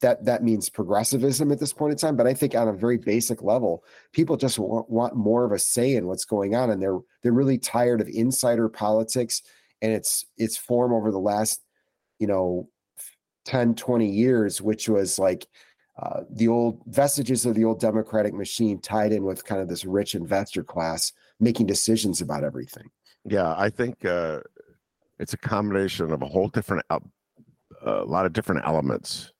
[0.00, 2.16] that that means progressivism at this point in time.
[2.16, 5.58] But I think on a very basic level, people just want, want more of a
[5.58, 9.42] say in what's going on, and they're they're really tired of insider politics
[9.80, 11.62] and its its form over the last
[12.18, 12.68] you know
[13.44, 15.46] 10 20 years which was like
[15.98, 19.84] uh, the old vestiges of the old democratic machine tied in with kind of this
[19.84, 22.88] rich investor class making decisions about everything
[23.24, 24.40] yeah i think uh,
[25.22, 27.00] it's a combination of a whole different, a
[28.04, 29.32] lot of different elements.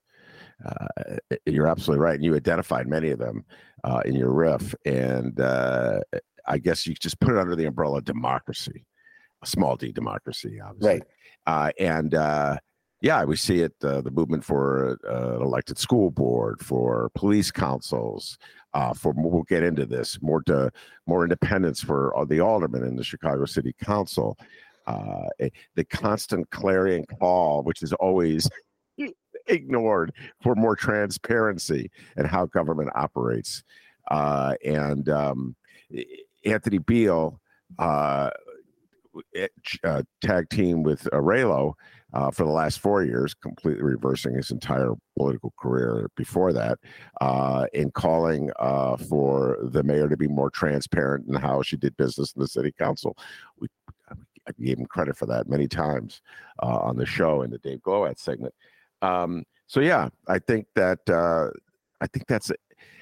[0.64, 3.44] Uh, you're absolutely right, and you identified many of them
[3.82, 4.74] uh, in your riff.
[4.86, 6.00] And uh,
[6.46, 8.86] I guess you just put it under the umbrella of democracy,
[9.42, 10.88] a small d democracy, obviously.
[10.88, 11.02] Right.
[11.46, 12.58] Uh, and uh,
[13.02, 17.50] yeah, we see it uh, the movement for uh, an elected school board, for police
[17.50, 18.38] councils,
[18.74, 20.70] uh, for we'll get into this more to
[21.06, 24.38] more independence for uh, the aldermen in the Chicago City Council.
[24.86, 28.48] Uh, eh, the constant clarion call, which is always
[29.48, 33.64] ignored for more transparency and how government operates.
[34.12, 35.56] Uh, and um,
[36.44, 37.40] Anthony Beale,
[37.78, 38.30] uh,
[39.34, 39.48] eh,
[40.20, 41.74] tag team with Raylo
[42.12, 46.78] uh, for the last four years, completely reversing his entire political career before that,
[47.20, 51.96] uh, in calling uh, for the mayor to be more transparent in how she did
[51.96, 53.16] business in the city council.
[53.58, 53.68] We,
[54.10, 56.20] I gave him credit for that many times
[56.62, 58.54] uh, on the show in the Dave Glowat segment.
[59.00, 61.50] Um, so yeah, I think that uh,
[62.00, 62.50] I think that's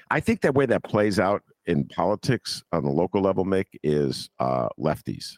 [0.09, 4.29] I think that way that plays out in politics on the local level, Mick, is
[4.39, 5.37] uh, lefties.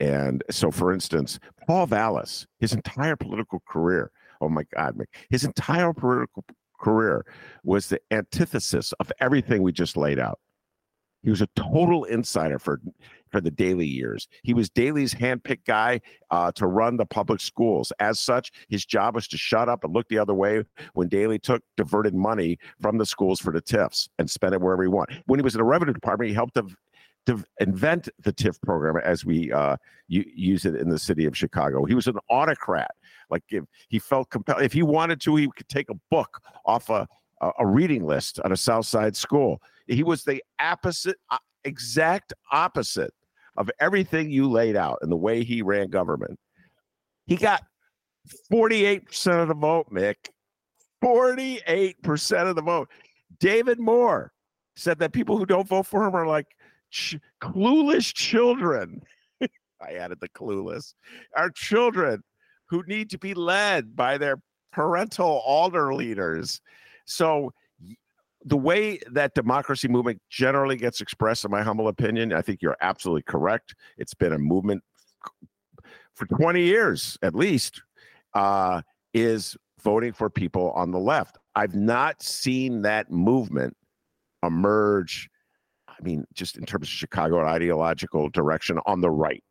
[0.00, 4.10] And so, for instance, Paul Vallas, his entire political career,
[4.40, 6.44] oh my God, his entire political
[6.80, 7.26] career
[7.62, 10.40] was the antithesis of everything we just laid out.
[11.22, 12.80] He was a total insider for
[13.30, 14.26] for the Daley years.
[14.42, 17.92] He was Daley's handpicked guy uh, to run the public schools.
[18.00, 21.38] As such, his job was to shut up and look the other way when Daley
[21.38, 25.22] took diverted money from the schools for the TIFs and spent it wherever he wanted.
[25.26, 26.54] When he was in the revenue department, he helped
[27.30, 29.76] to invent the TIF program as we uh,
[30.08, 31.84] use it in the city of Chicago.
[31.84, 32.90] He was an autocrat.
[33.30, 36.90] Like if he felt compelled, if he wanted to, he could take a book off
[36.90, 37.06] a,
[37.58, 39.62] a reading list at a South Side school.
[39.86, 43.14] He was the opposite, uh, exact opposite
[43.56, 46.38] of everything you laid out and the way he ran government.
[47.26, 47.62] He got
[48.52, 50.16] 48% of the vote, Mick.
[51.04, 52.88] 48% of the vote.
[53.38, 54.32] David Moore
[54.76, 56.46] said that people who don't vote for him are like
[56.90, 59.02] ch- clueless children.
[59.40, 60.94] I added the clueless.
[61.36, 62.22] Are children
[62.66, 64.40] who need to be led by their
[64.72, 66.60] parental alder leaders.
[67.04, 67.52] So
[68.44, 72.76] the way that democracy movement generally gets expressed, in my humble opinion, I think you're
[72.80, 73.74] absolutely correct.
[73.98, 74.82] It's been a movement
[76.14, 77.82] for 20 years at least,
[78.34, 81.38] uh, is voting for people on the left.
[81.54, 83.76] I've not seen that movement
[84.42, 85.28] emerge.
[86.00, 89.44] I mean, just in terms of Chicago and ideological direction on the right.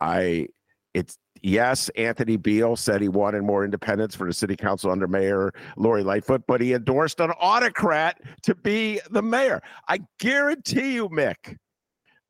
[0.00, 0.46] I
[0.94, 5.52] it's yes, Anthony Beale said he wanted more independence for the city council under Mayor
[5.76, 9.60] Lori Lightfoot, but he endorsed an autocrat to be the mayor.
[9.88, 11.56] I guarantee you, Mick,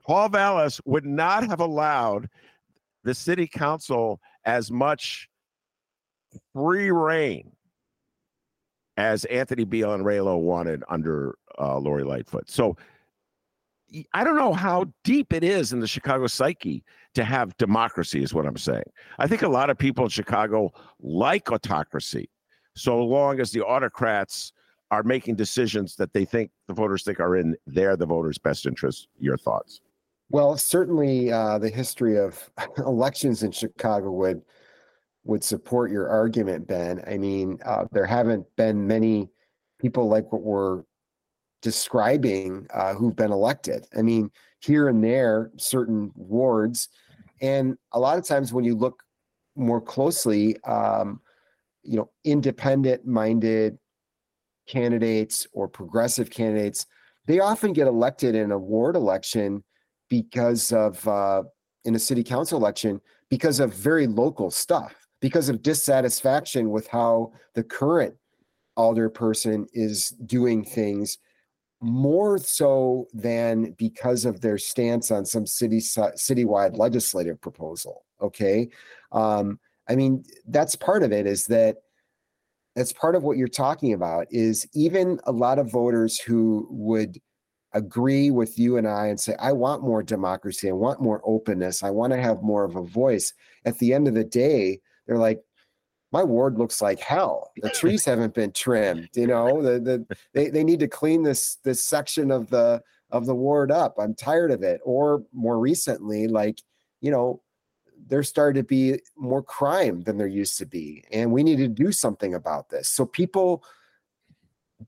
[0.06, 2.28] Paul Vallas would not have allowed
[3.04, 5.28] the city council as much
[6.54, 7.52] free reign
[8.96, 12.50] as Anthony Beale and Raylo wanted under uh, Lori Lightfoot.
[12.50, 12.76] So
[14.12, 18.32] I don't know how deep it is in the Chicago psyche to have democracy, is
[18.32, 18.84] what I'm saying.
[19.18, 22.30] I think a lot of people in Chicago like autocracy,
[22.74, 24.52] so long as the autocrats
[24.90, 28.66] are making decisions that they think the voters think are in their the voters' best
[28.66, 29.08] interest.
[29.18, 29.80] Your thoughts?
[30.30, 34.42] Well, certainly uh, the history of elections in Chicago would
[35.24, 37.02] would support your argument, Ben.
[37.06, 39.28] I mean, uh, there haven't been many
[39.78, 40.82] people like what we're
[41.62, 43.86] describing uh, who've been elected.
[43.96, 46.88] I mean, here and there, certain wards,
[47.40, 49.02] and a lot of times when you look
[49.56, 51.20] more closely, um,
[51.82, 53.78] you know, independent-minded
[54.66, 56.86] candidates or progressive candidates,
[57.26, 59.64] they often get elected in a ward election
[60.08, 61.42] because of uh,
[61.84, 67.32] in a city council election because of very local stuff, because of dissatisfaction with how
[67.54, 68.14] the current
[68.76, 71.18] alder person is doing things
[71.80, 78.68] more so than because of their stance on some city citywide legislative proposal okay?
[79.12, 81.76] Um, i mean that's part of it is that
[82.76, 87.18] that's part of what you're talking about is even a lot of voters who would
[87.72, 90.68] agree with you and I and say I want more democracy.
[90.68, 91.82] I want more openness.
[91.82, 93.32] I want to have more of a voice.
[93.64, 95.40] At the end of the day they're like
[96.12, 97.52] my ward looks like hell.
[97.62, 99.10] The trees haven't been trimmed.
[99.14, 103.26] You know, the the they, they need to clean this this section of the of
[103.26, 103.96] the ward up.
[103.98, 104.80] I'm tired of it.
[104.84, 106.60] Or more recently, like,
[107.00, 107.42] you know,
[108.06, 111.04] there started to be more crime than there used to be.
[111.12, 112.88] And we need to do something about this.
[112.88, 113.64] So people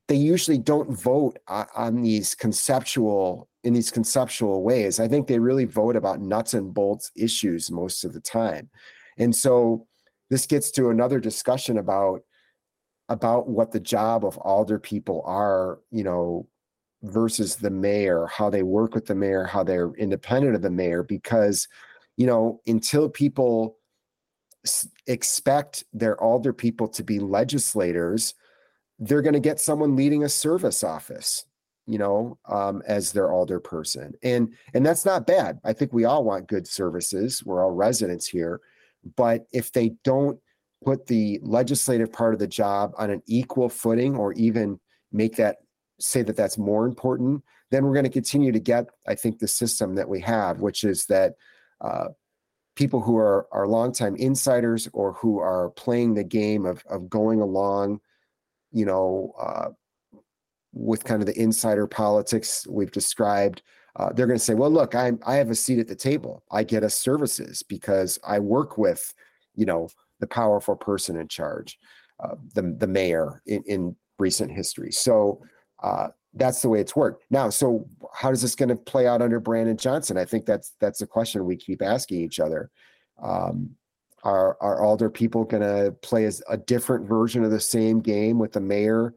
[0.09, 4.99] they usually don't vote on these conceptual in these conceptual ways.
[4.99, 8.71] I think they really vote about nuts and bolts issues most of the time.
[9.19, 9.87] And so
[10.33, 12.23] this gets to another discussion about
[13.09, 16.49] about what the job of alder people are you know
[17.03, 21.03] versus the mayor, how they work with the mayor, how they're independent of the mayor,
[21.03, 21.68] because,
[22.16, 23.77] you know, until people
[25.07, 28.35] expect their alder people to be legislators,
[28.99, 31.45] they're going to get someone leading a service office,
[31.87, 35.59] you know, um, as their alder person, and and that's not bad.
[35.64, 37.42] I think we all want good services.
[37.45, 38.61] We're all residents here,
[39.17, 40.38] but if they don't
[40.85, 44.81] put the legislative part of the job on an equal footing, or even
[45.12, 45.57] make that
[46.01, 49.49] say that that's more important, then we're going to continue to get, I think, the
[49.49, 51.35] system that we have, which is that
[51.81, 52.09] uh,
[52.77, 57.41] people who are are longtime insiders or who are playing the game of of going
[57.41, 58.01] along,
[58.73, 59.69] you know, uh,
[60.73, 63.62] with kind of the insider politics we've described.
[63.96, 66.42] Uh, they're going to say, "Well, look, I I have a seat at the table.
[66.50, 69.12] I get us services because I work with,
[69.55, 69.88] you know,
[70.20, 71.78] the powerful person in charge,
[72.20, 75.42] uh, the the mayor in, in recent history." So
[75.83, 77.24] uh, that's the way it's worked.
[77.31, 80.16] Now, so how is this going to play out under Brandon Johnson?
[80.16, 82.70] I think that's that's a question we keep asking each other.
[83.22, 83.76] Um,
[84.24, 88.38] are are alder people going to play as a different version of the same game
[88.38, 89.14] with the mayor,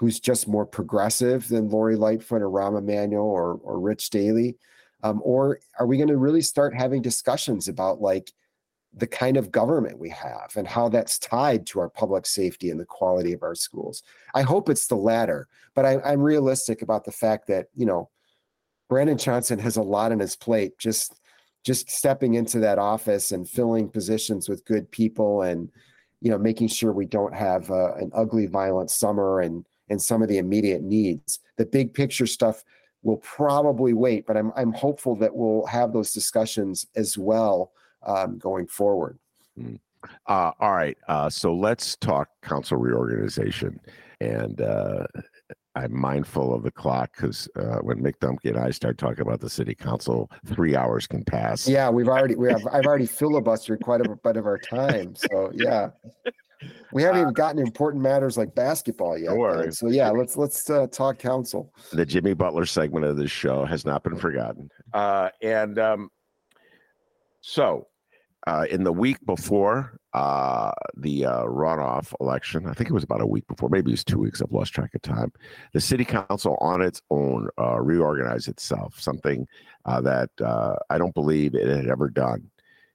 [0.00, 4.56] who's just more progressive than Lori Lightfoot or Rahm Emanuel or or Rich Daley,
[5.02, 8.32] um, or are we going to really start having discussions about like
[8.94, 12.80] the kind of government we have and how that's tied to our public safety and
[12.80, 14.02] the quality of our schools.
[14.34, 18.08] I hope it's the latter, but I, am realistic about the fact that you know
[18.88, 20.78] Brandon Johnson has a lot on his plate.
[20.78, 21.14] Just
[21.62, 25.70] just stepping into that office and filling positions with good people, and
[26.22, 30.22] you know making sure we don't have uh, an ugly, violent summer and and some
[30.22, 31.40] of the immediate needs.
[31.56, 32.64] The big picture stuff
[33.02, 37.72] will probably wait, but I'm I'm hopeful that we'll have those discussions as well
[38.06, 39.18] um, going forward.
[39.58, 39.78] Mm.
[40.26, 40.96] Uh, all right.
[41.08, 43.78] Uh, so let's talk council reorganization.
[44.20, 45.06] And uh,
[45.74, 49.40] I'm mindful of the clock because uh, when Mick Dumke and I start talking about
[49.40, 51.68] the city council, three hours can pass.
[51.68, 55.14] Yeah, we've already we have I've already filibustered quite a bit of our time.
[55.14, 55.90] So yeah,
[56.92, 59.32] we haven't even gotten important matters like basketball yet.
[59.74, 61.72] So yeah, let's let's uh, talk council.
[61.92, 64.70] The Jimmy Butler segment of this show has not been forgotten.
[64.92, 66.10] Uh, and um,
[67.40, 67.86] so
[68.46, 73.20] uh, in the week before uh, the uh, runoff election, I think it was about
[73.20, 74.40] a week before, maybe it was two weeks.
[74.40, 75.32] I've lost track of time.
[75.72, 78.98] The city council, on its own, uh, reorganized itself.
[78.98, 79.46] Something
[79.84, 82.49] uh, that uh, I don't believe it had ever done,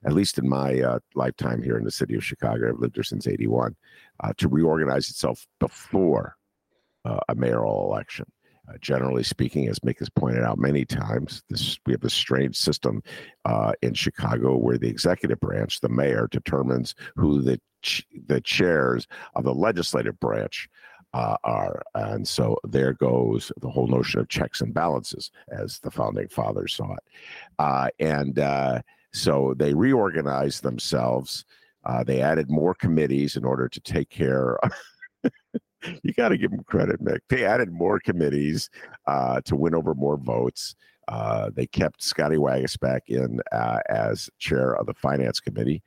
[0.06, 2.70] at least in my lifetime here in the city of Chicago.
[2.70, 3.76] I've lived here since '81.
[4.38, 6.36] to reorganize itself before
[7.06, 8.26] a mayoral election.
[8.68, 12.56] Uh, generally speaking, as Mick has pointed out many times, this we have a strange
[12.58, 13.04] system
[13.46, 19.08] uh, in Chicago where the executive branch, the mayor, determines who the ch- the chairs
[19.36, 20.68] of the legislative branch
[21.14, 25.92] uh, are, and so there goes the whole notion of checks and balances, as the
[25.92, 27.04] founding fathers saw it,
[27.60, 28.82] uh, and uh,
[29.16, 31.46] so they reorganized themselves.
[31.86, 34.58] Uh, they added more committees in order to take care.
[36.04, 37.20] You got to give them credit, Mick.
[37.30, 38.70] They added more committees
[39.08, 40.76] uh, to win over more votes.
[41.08, 45.84] Uh, they kept Scotty Waguespack in uh, as chair of the finance committee,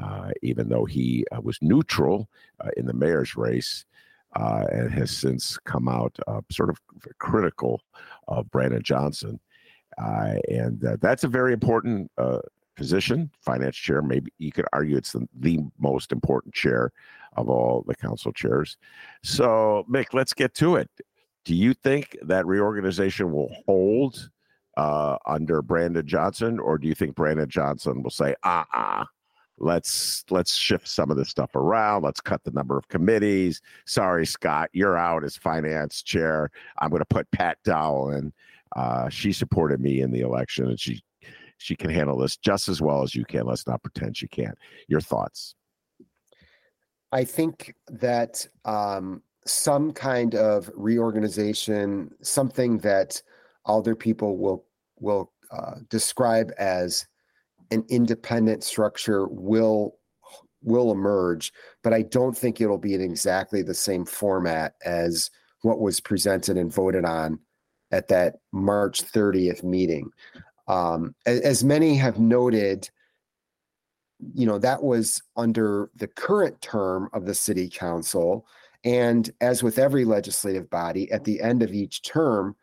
[0.00, 2.28] uh, even though he uh, was neutral
[2.60, 3.84] uh, in the mayor's race.
[4.36, 6.16] and has since come out
[6.52, 6.78] sort of
[7.18, 7.82] critical
[8.28, 9.40] of Brandon Johnson.
[9.98, 12.08] and that's a very important
[12.80, 14.00] position, finance chair.
[14.00, 16.92] Maybe you could argue it's the, the most important chair
[17.36, 18.78] of all the council chairs.
[19.22, 20.88] So, Mick, let's get to it.
[21.44, 24.30] Do you think that reorganization will hold
[24.78, 29.04] uh, under Brandon Johnson, or do you think Brandon Johnson will say, "Ah, uh-uh,
[29.58, 32.02] let's let's shift some of this stuff around.
[32.02, 33.60] Let's cut the number of committees.
[33.84, 36.50] Sorry, Scott, you're out as finance chair.
[36.78, 38.32] I'm going to put Pat Dowell in.
[38.74, 41.02] Uh, she supported me in the election, and she
[41.60, 43.44] she can handle this just as well as you can.
[43.44, 44.56] Let's not pretend she can't.
[44.88, 45.54] Your thoughts?
[47.12, 53.22] I think that um, some kind of reorganization, something that
[53.66, 54.64] other people will
[54.98, 57.06] will uh, describe as
[57.70, 59.98] an independent structure, will
[60.62, 61.52] will emerge.
[61.82, 65.30] But I don't think it'll be in exactly the same format as
[65.60, 67.38] what was presented and voted on
[67.92, 70.10] at that March 30th meeting.
[70.70, 72.88] Um, as, as many have noted,
[74.34, 78.46] you know, that was under the current term of the city council.
[78.84, 82.54] And as with every legislative body, at the end of each term,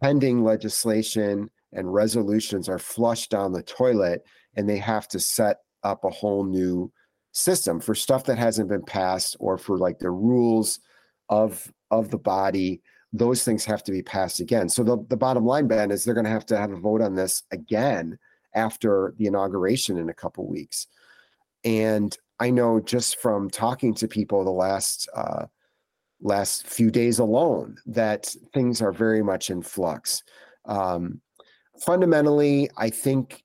[0.00, 4.24] pending legislation and resolutions are flushed down the toilet
[4.56, 6.90] and they have to set up a whole new
[7.30, 10.80] system for stuff that hasn't been passed or for like the rules
[11.28, 12.80] of of the body
[13.14, 14.68] those things have to be passed again.
[14.68, 17.00] So the, the bottom line ben is they're going to have to have a vote
[17.00, 18.18] on this again
[18.54, 20.88] after the inauguration in a couple weeks.
[21.64, 25.46] And i know just from talking to people the last uh,
[26.20, 30.22] last few days alone that things are very much in flux.
[30.66, 31.20] Um,
[31.80, 33.44] fundamentally i think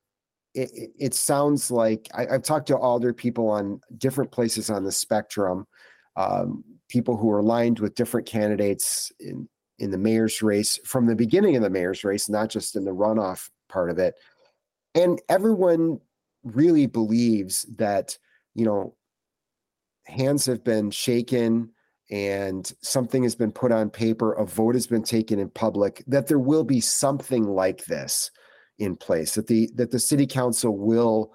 [0.53, 4.91] it, it sounds like I, have talked to older people on different places on the
[4.91, 5.67] spectrum,
[6.15, 9.47] um, people who are aligned with different candidates in
[9.80, 12.91] in the mayor's race from the beginning of the mayor's race, not just in the
[12.91, 14.15] runoff part of it.
[14.95, 15.99] And everyone
[16.43, 18.17] really believes that
[18.55, 18.95] you know
[20.05, 21.69] hands have been shaken
[22.11, 26.25] and something has been put on paper, a vote has been taken in public, that
[26.25, 28.32] there will be something like this
[28.80, 31.34] in place that the that the city council will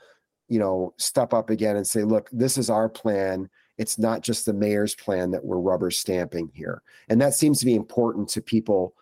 [0.49, 3.49] you know step up again and say look this is our plan
[3.79, 6.83] it's not just the mayor's plan that we're rubber stamping here.
[7.09, 8.95] And that seems to be important to people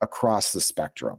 [0.00, 1.18] across the spectrum.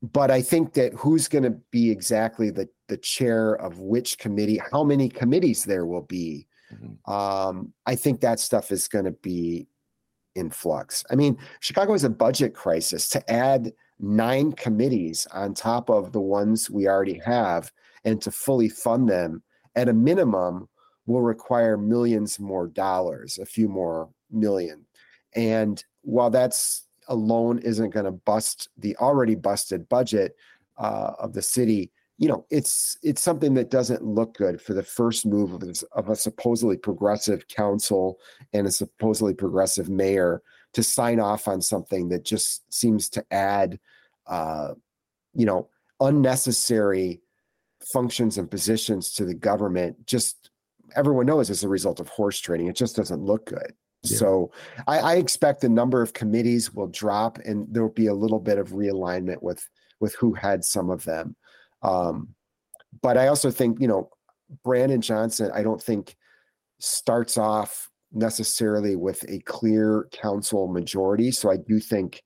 [0.00, 4.60] But i think that who's going to be exactly the the chair of which committee
[4.70, 7.12] how many committees there will be mm-hmm.
[7.12, 9.66] um, i think that stuff is going to be
[10.36, 11.04] in flux.
[11.10, 13.08] I mean chicago has a budget crisis.
[13.08, 17.72] To add nine committees on top of the ones we already have
[18.04, 19.42] and to fully fund them
[19.74, 20.68] at a minimum
[21.08, 24.84] will require millions more dollars a few more million
[25.34, 30.36] and while that's alone isn't going to bust the already busted budget
[30.76, 34.82] uh, of the city you know it's it's something that doesn't look good for the
[34.82, 38.18] first move of, this, of a supposedly progressive council
[38.52, 40.42] and a supposedly progressive mayor
[40.72, 43.78] to sign off on something that just seems to add,
[44.26, 44.74] uh,
[45.34, 45.68] you know,
[46.00, 47.20] unnecessary
[47.80, 50.06] functions and positions to the government.
[50.06, 50.50] Just
[50.96, 53.72] everyone knows as a result of horse trading, it just doesn't look good.
[54.02, 54.18] Yeah.
[54.18, 54.52] So
[54.86, 58.38] I, I, expect the number of committees will drop, and there will be a little
[58.38, 59.68] bit of realignment with
[60.00, 61.34] with who had some of them.
[61.82, 62.28] Um,
[63.02, 64.10] but I also think you know
[64.64, 65.50] Brandon Johnson.
[65.52, 66.16] I don't think
[66.78, 71.30] starts off necessarily with a clear council majority.
[71.30, 72.22] So I do think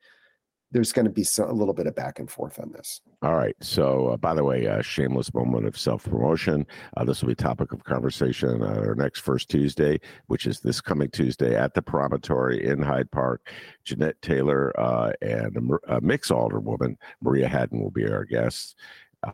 [0.72, 3.00] there's going to be a little bit of back and forth on this.
[3.22, 3.54] All right.
[3.60, 6.66] So, uh, by the way, a uh, shameless moment of self promotion.
[6.96, 10.80] Uh, this will be topic of conversation uh, our next first Tuesday, which is this
[10.80, 13.52] coming Tuesday at the Promontory in Hyde Park.
[13.84, 15.56] Jeanette Taylor uh, and
[15.88, 18.74] a, a mix alderwoman Maria Hadden will be our guests.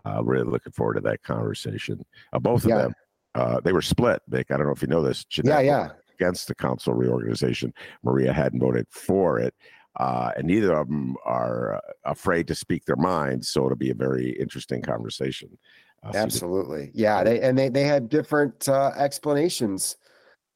[0.05, 2.05] Uh, really looking forward to that conversation.
[2.41, 2.89] both of yeah.
[3.34, 4.20] them, they were split.
[4.28, 5.24] Vic, I don't know if you know this.
[5.24, 7.72] Jeanette yeah, yeah against the council reorganization.
[8.03, 9.55] Maria Hadden voted for it.
[9.99, 13.49] Uh, and neither of them are uh, afraid to speak their minds.
[13.49, 15.59] So it'll be a very interesting conversation.
[16.05, 17.24] Uh, Absolutely, so yeah.
[17.24, 19.96] They and they they had different uh, explanations,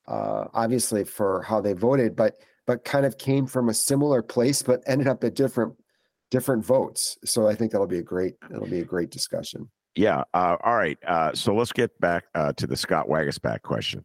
[0.07, 2.37] uh, obviously for how they voted, but
[2.67, 5.75] but kind of came from a similar place, but ended up at different
[6.31, 7.19] different votes.
[7.25, 9.69] So I think that'll be a great it'll be a great discussion.
[9.97, 10.23] Yeah.
[10.33, 10.97] Uh, all right.
[11.35, 12.25] so let's get back
[12.57, 14.05] to the Scott Waguespack question.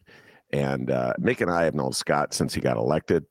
[0.52, 3.26] And uh, Mick and I have known Scott since he got elected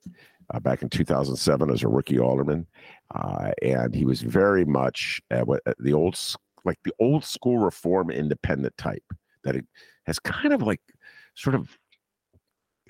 [0.52, 2.66] uh, back in 2007 as a rookie alderman,
[3.14, 6.18] uh, and he was very much what, the old
[6.64, 9.04] like the old school reform independent type
[9.44, 9.56] that
[10.06, 10.80] has kind of like
[11.34, 11.76] sort of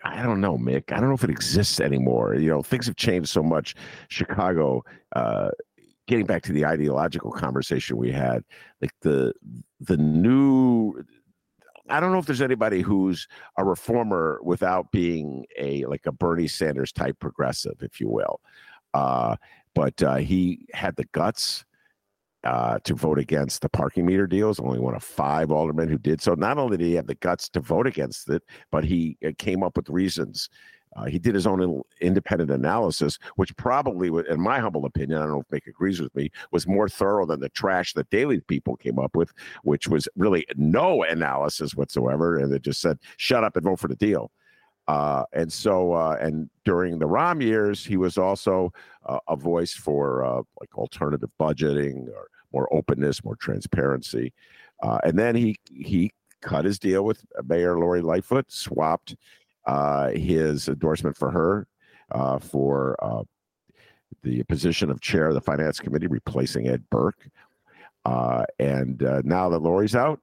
[0.04, 0.92] I don't know, Mick.
[0.92, 2.34] I don't know if it exists anymore.
[2.34, 3.74] You know, things have changed so much.
[4.08, 4.84] Chicago,
[5.16, 5.50] uh,
[6.06, 8.44] getting back to the ideological conversation we had,
[8.80, 9.32] like the
[9.80, 11.02] the new
[11.88, 16.48] I don't know if there's anybody who's a reformer without being a like a Bernie
[16.48, 18.40] Sanders type progressive, if you will.
[18.94, 19.36] Uh,
[19.74, 21.64] but uh, he had the guts
[22.44, 24.60] uh, to vote against the parking meter deals.
[24.60, 26.34] Only one of five aldermen who did so.
[26.34, 29.62] Not only did he have the guts to vote against it, but he uh, came
[29.62, 30.48] up with reasons
[30.96, 35.32] uh, he did his own independent analysis, which probably, in my humble opinion, I don't
[35.32, 38.76] know if Mick agrees with me, was more thorough than the trash that Daley People
[38.76, 39.32] came up with,
[39.62, 42.38] which was really no analysis whatsoever.
[42.38, 44.30] And it just said, shut up and vote for the deal.
[44.88, 48.72] Uh, and so, uh, and during the Rahm years, he was also
[49.04, 54.32] uh, a voice for uh, like alternative budgeting or more openness, more transparency.
[54.82, 59.16] Uh, and then he he cut his deal with Mayor Lori Lightfoot, swapped
[59.66, 61.66] uh, his endorsement for her
[62.12, 63.22] uh, for uh,
[64.22, 67.28] the position of chair of the finance committee, replacing Ed Burke.
[68.04, 70.20] Uh, and uh, now that Lori's out,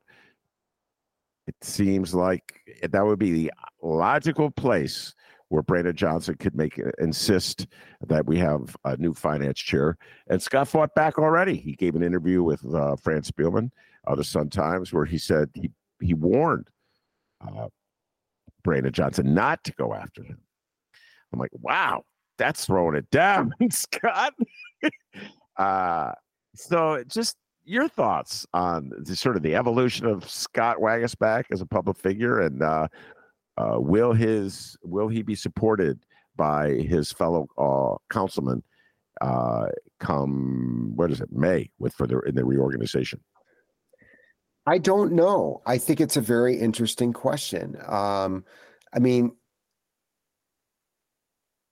[1.47, 5.13] it seems like that would be the logical place
[5.49, 7.67] where Brandon Johnson could make insist
[8.07, 9.97] that we have a new finance chair.
[10.27, 11.57] And Scott fought back already.
[11.57, 13.69] He gave an interview with uh, Fran Spielman
[14.05, 15.69] of the Sun Times where he said he
[16.01, 16.69] he warned
[17.41, 17.67] uh,
[18.64, 20.38] Brandon Johnson not to go after him.
[21.32, 22.03] I'm like, wow,
[22.38, 24.34] that's throwing it down, Scott.
[25.57, 26.11] uh,
[26.55, 31.66] so just your thoughts on the, sort of the evolution of Scott Waguespack as a
[31.66, 32.88] public figure, and uh,
[33.57, 35.99] uh, will his will he be supported
[36.36, 38.64] by his fellow uh, councilmen
[39.22, 39.68] uh,
[39.99, 43.20] come what is it May with for the in the reorganization?
[44.66, 45.61] I don't know.
[45.66, 47.78] I think it's a very interesting question.
[47.86, 48.45] Um,
[48.93, 49.36] I mean,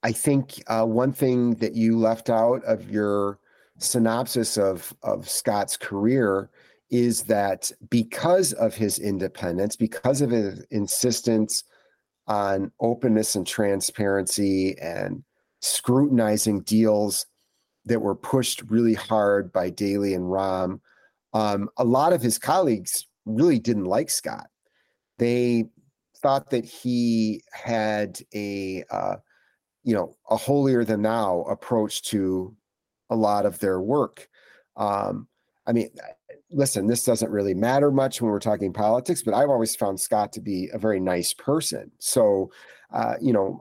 [0.04, 3.40] I think uh, one thing that you left out of your
[3.78, 6.50] synopsis of of Scott's career
[6.90, 11.64] is that because of his independence, because of his insistence
[12.28, 15.24] on openness and transparency and
[15.62, 17.26] scrutinizing deals
[17.86, 20.82] that were pushed really hard by Daley and Rahm,
[21.34, 24.48] um, a lot of his colleagues really didn't like Scott.
[25.18, 25.66] They
[26.22, 29.16] thought that he had a uh,
[29.84, 32.56] you know a holier than thou approach to
[33.10, 34.28] a lot of their work.
[34.78, 35.28] Um,
[35.68, 35.90] I mean,
[36.50, 40.32] listen, this doesn't really matter much when we're talking politics, but I've always found Scott
[40.34, 41.92] to be a very nice person.
[42.00, 42.52] So,
[42.92, 43.60] uh, you know,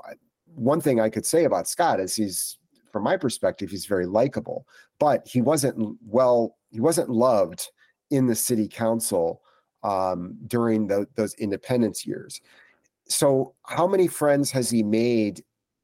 [0.54, 2.58] one thing I could say about Scott is he's,
[2.92, 4.66] from my perspective, he's very likable,
[4.98, 7.68] but he wasn't well, he wasn't loved
[8.10, 9.42] in the city council
[9.82, 12.40] um, during the, those independence years.
[13.08, 15.42] So, how many friends has he made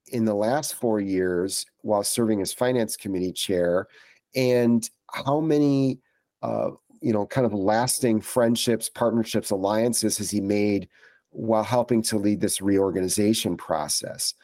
[0.08, 3.88] in the last four years while serving as finance committee chair?
[4.34, 5.98] And how many
[6.42, 6.70] uh,
[7.00, 10.88] you know kind of lasting friendships partnerships alliances has he made
[11.30, 14.34] while helping to lead this reorganization process?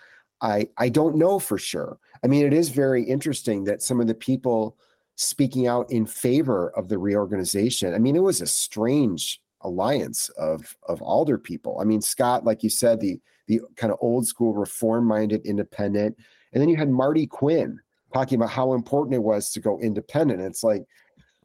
[0.41, 1.99] I i don't know for sure.
[2.25, 4.77] I mean it is very interesting that some of the people
[5.23, 10.77] speaking out in favor of the reorganization i mean it was a strange alliance of
[10.89, 14.55] of alder people i mean scott like you said the the kind of old school
[14.55, 16.17] reform minded independent.
[16.53, 17.79] And then you had Marty Quinn
[18.13, 20.41] talking about how important it was to go independent.
[20.41, 20.85] It's like,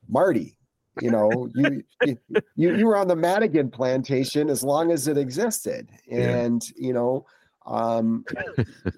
[0.07, 0.57] Marty,
[1.01, 2.17] you know, you, you,
[2.55, 5.89] you were on the Madigan plantation as long as it existed.
[6.09, 6.87] And, yeah.
[6.87, 7.25] you know,
[7.65, 8.25] um,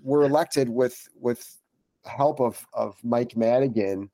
[0.04, 1.58] were elected with, with
[2.06, 4.10] help of, of Mike Madigan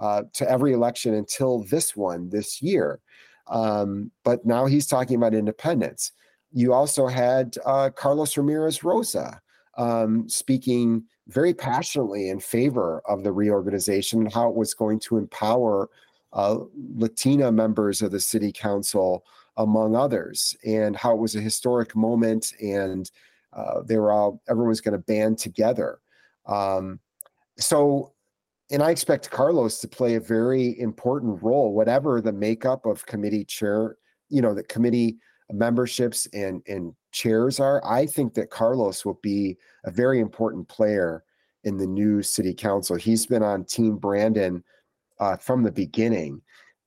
[0.00, 3.00] uh, to every election until this one this year.
[3.46, 6.12] Um, but now he's talking about independence
[6.52, 9.40] you also had uh, Carlos Ramirez Rosa
[9.76, 15.16] um, speaking very passionately in favor of the reorganization and how it was going to
[15.16, 15.88] empower
[16.32, 16.58] uh,
[16.96, 19.24] Latina members of the city council,
[19.56, 23.10] among others, and how it was a historic moment and
[23.52, 25.98] uh, they were all everyone was going to band together.
[26.46, 27.00] Um,
[27.58, 28.12] so,
[28.70, 33.44] and I expect Carlos to play a very important role, whatever the makeup of committee
[33.44, 33.96] chair,
[34.28, 35.18] you know, the committee
[35.52, 41.24] memberships and and chairs are, I think that Carlos will be a very important player
[41.64, 42.96] in the new city council.
[42.96, 44.62] He's been on Team Brandon
[45.18, 46.40] uh, from the beginning,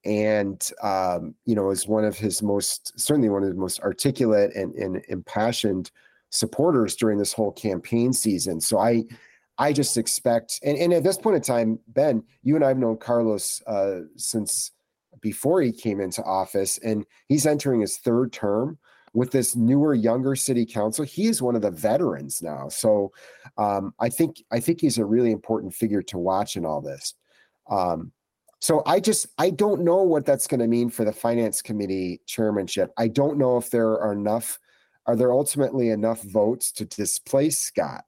[0.05, 4.55] and um, you know is one of his most certainly one of the most articulate
[4.55, 5.91] and, and impassioned
[6.29, 8.61] supporters during this whole campaign season.
[8.61, 9.03] So I.
[9.58, 12.78] I just expect, and, and at this point in time, Ben, you and I have
[12.78, 14.72] known Carlos uh, since
[15.22, 18.80] before he came into office, and he's entering his third term
[19.14, 21.06] with this newer, younger city council.
[21.06, 23.12] He is one of the veterans now, so
[23.58, 27.14] um, I think I think he's a really important figure to watch in all this.
[27.70, 28.12] Um,
[28.60, 32.22] so I just I don't know what that's going to mean for the finance committee
[32.26, 32.91] chairmanship.
[32.97, 34.58] I don't know if there are enough.
[35.06, 38.06] Are there ultimately enough votes to displace Scott,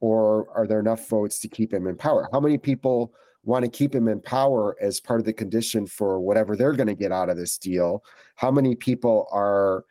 [0.00, 2.28] or are there enough votes to keep him in power?
[2.32, 3.12] How many people?
[3.46, 6.88] want to keep him in power as part of the condition for whatever they're going
[6.88, 8.02] to get out of this deal.
[8.34, 9.84] How many people are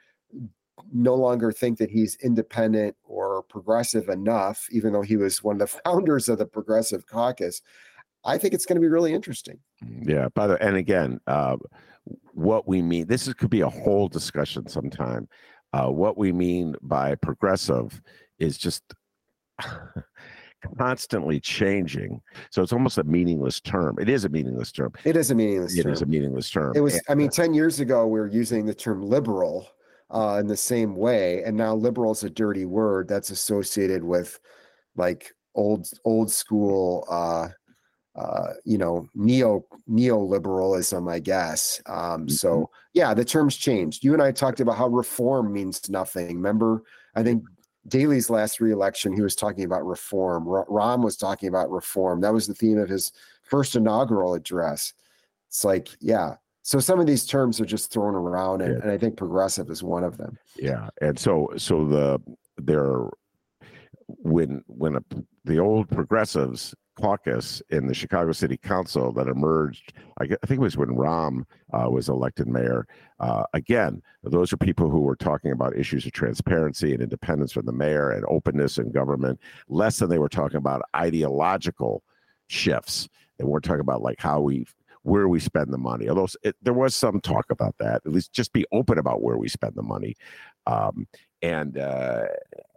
[0.93, 5.59] no longer think that he's independent or progressive enough, even though he was one of
[5.59, 7.61] the founders of the Progressive Caucus?
[8.25, 9.59] I think it's going to be really interesting.
[9.83, 10.27] Mm, yeah.
[10.35, 11.55] By the way, and again, uh,
[12.33, 15.27] what we mean this is, could be a whole discussion sometime.
[15.73, 18.01] Uh, what we mean by progressive
[18.39, 18.83] is just
[20.77, 22.21] constantly changing.
[22.49, 23.97] So it's almost a meaningless term.
[23.99, 24.93] It is a meaningless term.
[25.03, 25.93] It is a meaningless It term.
[25.93, 26.73] is a meaningless term.
[26.75, 29.67] It was, I mean, 10 years ago, we were using the term liberal
[30.11, 31.43] uh, in the same way.
[31.43, 34.39] And now liberal is a dirty word that's associated with
[34.95, 37.49] like old, old school, uh,
[38.15, 41.81] uh, you know, neo neoliberalism, I guess.
[41.85, 42.29] Um, mm-hmm.
[42.29, 44.05] So yeah, the terms changed.
[44.05, 46.35] You and I talked about how reform means nothing.
[46.37, 46.83] Remember,
[47.15, 47.43] I think
[47.87, 50.45] Daley's last reelection, he was talking about reform.
[50.45, 52.21] Rahm was talking about reform.
[52.21, 53.11] That was the theme of his
[53.43, 54.93] first inaugural address.
[55.47, 56.35] It's like, yeah.
[56.63, 58.81] So some of these terms are just thrown around, and, yeah.
[58.81, 60.35] and I think progressive is one of them.
[60.57, 62.19] Yeah, and so so the
[62.57, 63.07] there
[64.07, 65.01] when when a,
[65.43, 69.93] the old progressives caucus in the Chicago City Council that emerged.
[70.19, 71.43] I, think it was when Rahm
[71.73, 72.87] uh, was elected mayor.
[73.19, 77.65] Uh, again, those are people who were talking about issues of transparency and independence from
[77.65, 82.03] the mayor and openness in government, less than they were talking about ideological
[82.47, 83.07] shifts.
[83.39, 84.65] And we're talking about like how we
[85.03, 86.09] where we spend the money.
[86.09, 89.37] Although it, there was some talk about that, at least just be open about where
[89.37, 90.15] we spend the money.
[90.65, 91.07] Um,
[91.43, 92.25] and uh,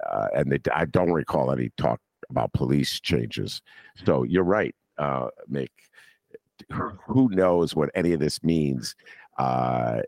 [0.06, 2.00] uh, and they, I don't recall any talk
[2.30, 3.62] about police changes.
[4.04, 5.68] So you're right, uh, Mick.
[7.06, 8.96] Who knows what any of this means,
[9.38, 10.00] uh,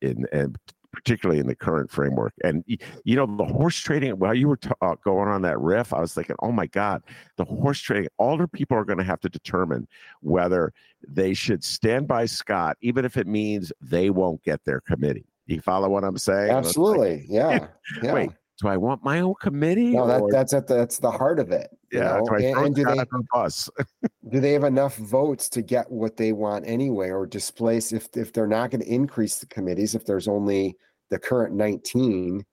[0.00, 0.58] in and
[0.92, 2.32] particularly in the current framework.
[2.42, 4.18] And you know, the horse trading.
[4.18, 7.02] While you were t- uh, going on that riff, I was thinking, oh my God,
[7.36, 8.08] the horse trading.
[8.18, 9.86] Older people are going to have to determine
[10.20, 10.72] whether
[11.06, 15.26] they should stand by Scott, even if it means they won't get their committee.
[15.46, 16.50] You follow what I'm saying?
[16.50, 17.18] Absolutely.
[17.18, 17.66] Like, yeah.
[18.02, 18.14] yeah.
[18.14, 18.30] Wait,
[18.60, 19.90] do I want my own committee?
[19.90, 21.70] No, that, that's at the, that's the heart of it.
[21.90, 23.68] Yeah, and, and do they the bus?
[24.30, 28.32] do they have enough votes to get what they want anyway, or displace if if
[28.32, 29.94] they're not going to increase the committees?
[29.94, 30.76] If there's only
[31.10, 32.44] the current 19,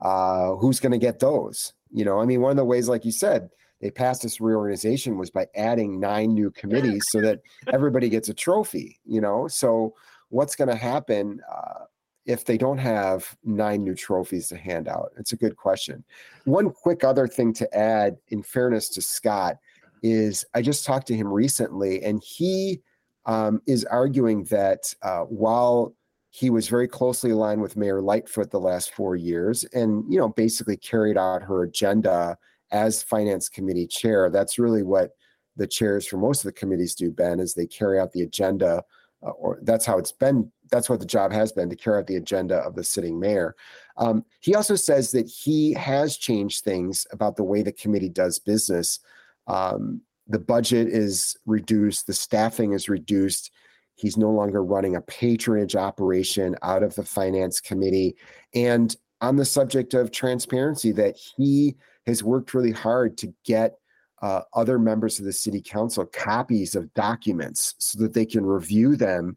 [0.00, 1.72] uh, who's going to get those?
[1.90, 3.48] You know, I mean, one of the ways, like you said,
[3.80, 7.40] they passed this reorganization was by adding nine new committees so that
[7.72, 9.00] everybody gets a trophy.
[9.04, 9.94] You know, so
[10.28, 11.40] what's going to happen?
[11.50, 11.84] Uh,
[12.26, 15.12] if they don't have nine new trophies to hand out?
[15.18, 16.04] It's a good question.
[16.44, 19.56] One quick other thing to add, in fairness to Scott,
[20.02, 22.80] is I just talked to him recently, and he
[23.26, 25.94] um, is arguing that uh, while
[26.30, 30.28] he was very closely aligned with Mayor Lightfoot the last four years, and you know
[30.28, 32.36] basically carried out her agenda
[32.72, 34.28] as Finance Committee chair.
[34.30, 35.12] That's really what
[35.56, 38.82] the chairs for most of the committees do, Ben, is they carry out the agenda
[39.24, 40.50] uh, or that's how it's been.
[40.74, 43.54] That's what the job has been to carry out the agenda of the sitting mayor.
[43.96, 48.40] Um, he also says that he has changed things about the way the committee does
[48.40, 48.98] business.
[49.46, 53.52] Um, the budget is reduced, the staffing is reduced.
[53.94, 58.16] He's no longer running a patronage operation out of the finance committee.
[58.52, 61.76] And on the subject of transparency, that he
[62.08, 63.78] has worked really hard to get
[64.22, 68.96] uh, other members of the city council copies of documents so that they can review
[68.96, 69.36] them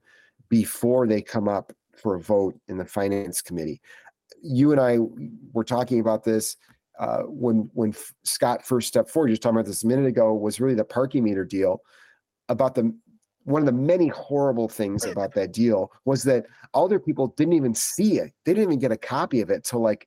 [0.50, 3.82] before they come up for a vote in the finance committee.
[4.42, 5.00] You and I
[5.54, 6.56] were talking about this
[7.00, 7.94] uh, when when
[8.24, 9.30] Scott first stepped forward.
[9.30, 10.34] You were talking about this a minute ago.
[10.34, 11.82] Was really the parking meter deal
[12.50, 12.94] about the
[13.48, 17.74] one of the many horrible things about that deal was that other people didn't even
[17.74, 18.34] see it.
[18.44, 20.06] They didn't even get a copy of it till like,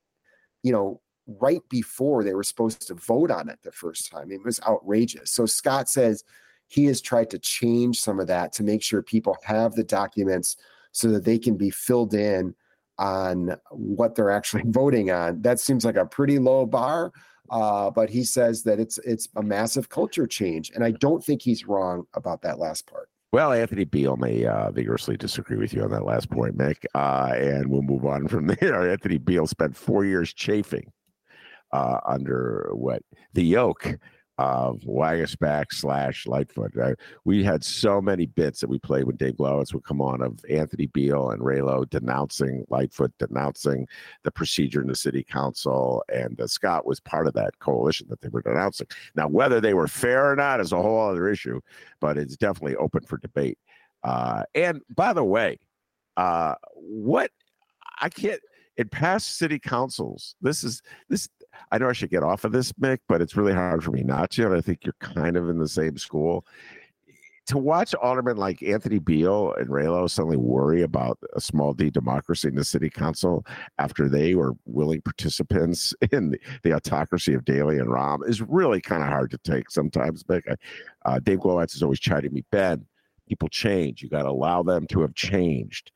[0.63, 4.31] you know, right before they were supposed to vote on it the first time.
[4.31, 5.33] It was outrageous.
[5.33, 6.23] So Scott says
[6.71, 10.57] he has tried to change some of that to make sure people have the documents
[10.93, 12.55] so that they can be filled in
[12.97, 15.43] on what they're actually voting on.
[15.43, 17.13] That seems like a pretty low bar,
[17.51, 21.43] uh, but he says that it's it's a massive culture change, and I don't think
[21.43, 23.09] he's wrong about that last part.
[23.33, 27.33] Well, Anthony Beale may uh, vigorously disagree with you on that last point, Mick, uh,
[27.35, 28.89] and we'll move on from there.
[28.89, 30.93] Anthony Beale spent four years chafing
[31.73, 33.03] uh, under what
[33.35, 33.99] the yoke
[34.41, 36.75] of Waguespack slash Lightfoot.
[36.75, 36.95] Uh,
[37.27, 40.43] we had so many bits that we played when Dave Glowacz would come on of
[40.49, 43.87] Anthony Beale and Raylo denouncing Lightfoot, denouncing
[44.25, 46.03] the procedure in the city council.
[46.11, 48.87] And uh, Scott was part of that coalition that they were denouncing.
[49.15, 51.61] Now, whether they were fair or not is a whole other issue,
[52.01, 53.59] but it's definitely open for debate.
[54.03, 55.59] Uh, and by the way,
[56.17, 57.31] uh, what
[58.01, 58.41] I can't
[58.79, 60.81] in past city councils, this is
[61.11, 61.29] this
[61.71, 64.03] I know I should get off of this, Mick, but it's really hard for me
[64.03, 64.47] not to.
[64.47, 66.45] And I think you're kind of in the same school.
[67.47, 72.47] To watch aldermen like Anthony Beale and Raylo suddenly worry about a small d democracy
[72.47, 73.45] in the city council
[73.79, 78.81] after they were willing participants in the, the autocracy of Daley and Rahm is really
[78.81, 80.23] kind of hard to take sometimes.
[80.25, 80.55] Mick,
[81.05, 82.87] uh, Dave Glowacz is always chiding me, Ben,
[83.29, 84.03] people change.
[84.03, 85.91] You got to allow them to have changed.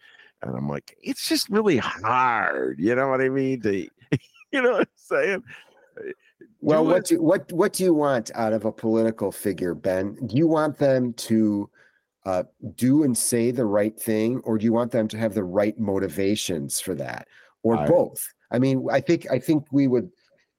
[0.45, 2.79] And I'm like, it's just really hard.
[2.79, 3.61] You know what I mean?
[3.63, 3.89] To
[4.55, 5.43] you know what I'm saying?
[6.61, 10.15] Well, do what do what what do you want out of a political figure, Ben?
[10.27, 11.69] Do you want them to
[12.25, 12.45] uh,
[12.77, 15.79] do and say the right thing, or do you want them to have the right
[15.79, 17.27] motivations for that,
[17.63, 18.27] or I, both?
[18.51, 20.11] I mean, I think I think we would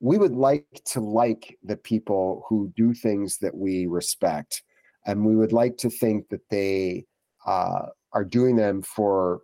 [0.02, 4.62] we would like to like the people who do things that we respect,
[5.08, 7.06] and we would like to think that they
[7.46, 9.42] uh, are doing them for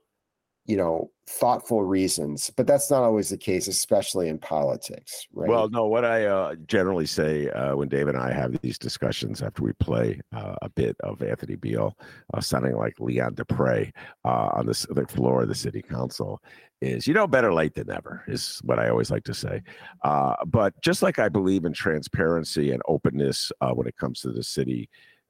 [0.65, 5.49] you know, thoughtful reasons, but that's not always the case, especially in politics, right?
[5.49, 9.41] Well, no, what I uh, generally say uh, when Dave and I have these discussions
[9.41, 11.97] after we play uh, a bit of Anthony Beale
[12.33, 13.91] uh, sounding like Leon Despres
[14.25, 16.41] uh, on the, the, floor of the city council
[16.81, 19.61] is, you know, better late than never, is what I always like to say.
[20.03, 24.43] Uh, but just like I believe in transparency and openness when it comes to the
[24.43, 24.89] city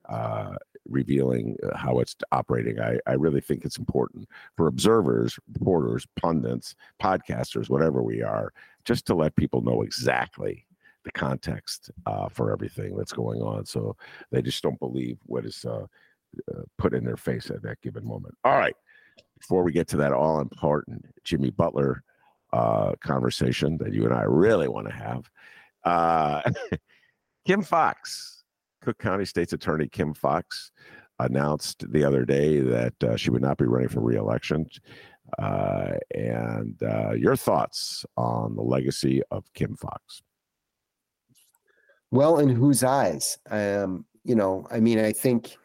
[0.10, 0.56] uh,
[0.88, 2.80] revealing uh, how it's operating.
[2.80, 4.28] I, I really think it's important
[4.58, 8.52] for observers, reporters, pundits, podcasters, whatever we are,
[8.86, 10.66] just to let people know exactly
[11.04, 13.66] the context uh, for everything that's going on.
[13.66, 13.96] So
[14.32, 15.86] they just don't believe what is uh,
[16.52, 18.36] uh, put in their face at that given moment.
[18.44, 18.76] All right.
[19.40, 22.04] Before we get to that all important Jimmy Butler
[22.54, 25.30] uh, conversation that you and I really want to have,
[25.84, 26.42] uh,
[27.46, 28.41] Kim Foxx
[28.82, 30.72] Cook County State's Attorney Kim Foxx
[31.20, 34.66] announced the other day that uh, she would not be running for reelection.
[35.40, 40.22] Uh, and uh, your thoughts on the legacy of Kim Foxx?
[42.10, 43.38] Well, in whose eyes?
[43.50, 45.56] Um, you know, I mean, I think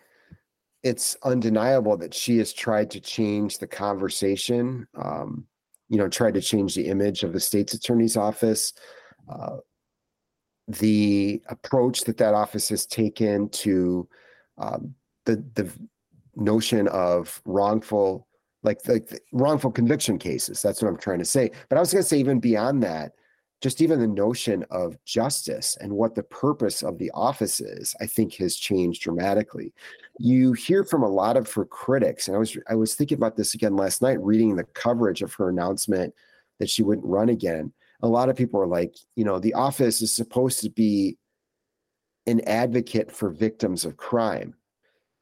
[0.83, 4.87] it's undeniable that she has tried to change the conversation.
[4.95, 5.47] Um,
[5.89, 8.73] you know, tried to change the image of the state's attorney's office.
[9.29, 9.57] Uh,
[10.69, 14.09] the approach that that office has taken to
[14.59, 14.95] um,
[15.25, 15.71] the the
[16.35, 18.27] notion of wrongful
[18.62, 21.51] like like wrongful conviction cases that's what i'm trying to say.
[21.69, 23.12] But i was going to say even beyond that
[23.62, 28.07] just even the notion of justice and what the purpose of the office is i
[28.07, 29.73] think has changed dramatically.
[30.19, 33.37] You hear from a lot of her critics and i was i was thinking about
[33.37, 36.12] this again last night reading the coverage of her announcement
[36.59, 37.73] that she wouldn't run again
[38.07, 41.18] a lot of people are like, you know, the office is supposed to be
[42.26, 44.54] an advocate for victims of crime.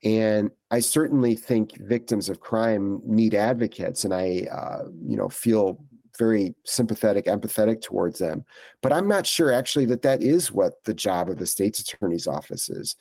[0.04, 5.82] And I certainly think victims of crime need advocates, and I, uh, you know, feel
[6.18, 8.44] very sympathetic, empathetic towards them.
[8.82, 12.26] But I'm not sure actually that that is what the job of the state's attorney's
[12.26, 12.96] office is.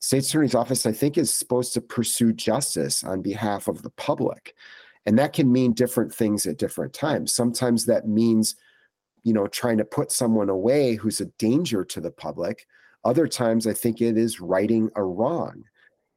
[0.00, 4.54] State's attorney's office, I think, is supposed to pursue justice on behalf of the public,
[5.06, 7.32] and that can mean different things at different times.
[7.32, 8.56] Sometimes that means
[9.24, 12.66] you know trying to put someone away who's a danger to the public
[13.04, 15.64] other times i think it is righting a wrong.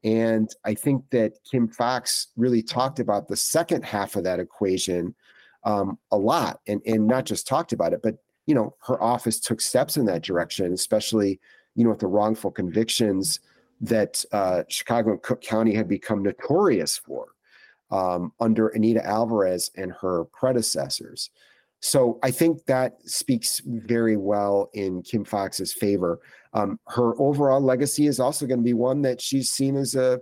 [0.03, 5.15] And i think that kim foxx really talked about the second half of that equation
[5.63, 8.15] um, a lot and, and not just talked about it but
[8.47, 11.39] you know her office took steps in that direction especially
[11.75, 13.39] you know with the wrongful convictions
[13.79, 17.27] that uh, chicago and cook county had become notorious for
[17.91, 21.29] um, under anita alvarez and her predecessors
[21.81, 26.19] so I think that speaks very well in Kim Foxx's favor.
[26.53, 30.19] Um, her overall legacy is also going to be one that she's seen as a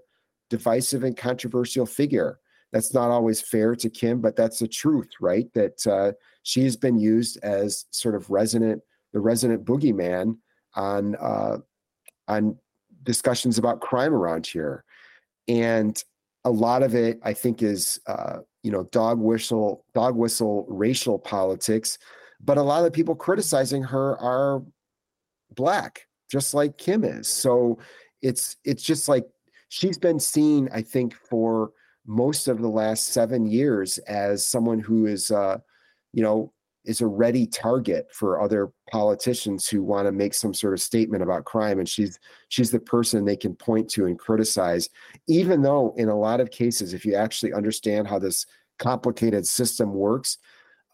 [0.49, 2.39] divisive and controversial figure.
[2.71, 5.51] That's not always fair to Kim, but that's the truth, right?
[5.53, 8.81] That uh, she's been used as sort of resident,
[9.11, 10.37] the resident boogeyman
[10.75, 11.57] on uh,
[12.27, 12.57] on
[13.03, 14.85] discussions about crime around here,
[15.47, 16.01] and
[16.45, 21.17] a lot of it, I think, is uh, you know dog whistle dog whistle racial
[21.17, 21.97] politics
[22.41, 24.63] but a lot of the people criticizing her are
[25.55, 27.27] black just like kim is.
[27.27, 27.79] So
[28.21, 29.25] it's it's just like
[29.69, 31.71] she's been seen i think for
[32.05, 35.57] most of the last seven years as someone who is uh
[36.11, 36.51] you know
[36.89, 41.23] is a ready target for other politicians who want to make some sort of statement
[41.23, 42.19] about crime and she's
[42.49, 44.89] she's the person they can point to and criticize
[45.27, 48.45] even though in a lot of cases if you actually understand how this
[48.79, 50.37] complicated system works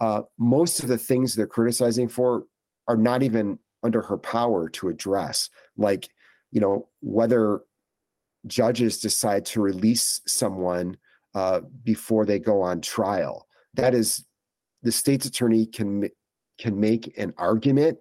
[0.01, 2.45] uh, most of the things they're criticizing for
[2.87, 5.49] are not even under her power to address.
[5.77, 6.09] Like
[6.51, 7.61] you know whether
[8.47, 10.97] judges decide to release someone
[11.33, 14.23] uh, before they go on trial that is
[14.85, 16.09] the state's attorney can
[16.57, 17.97] can make an argument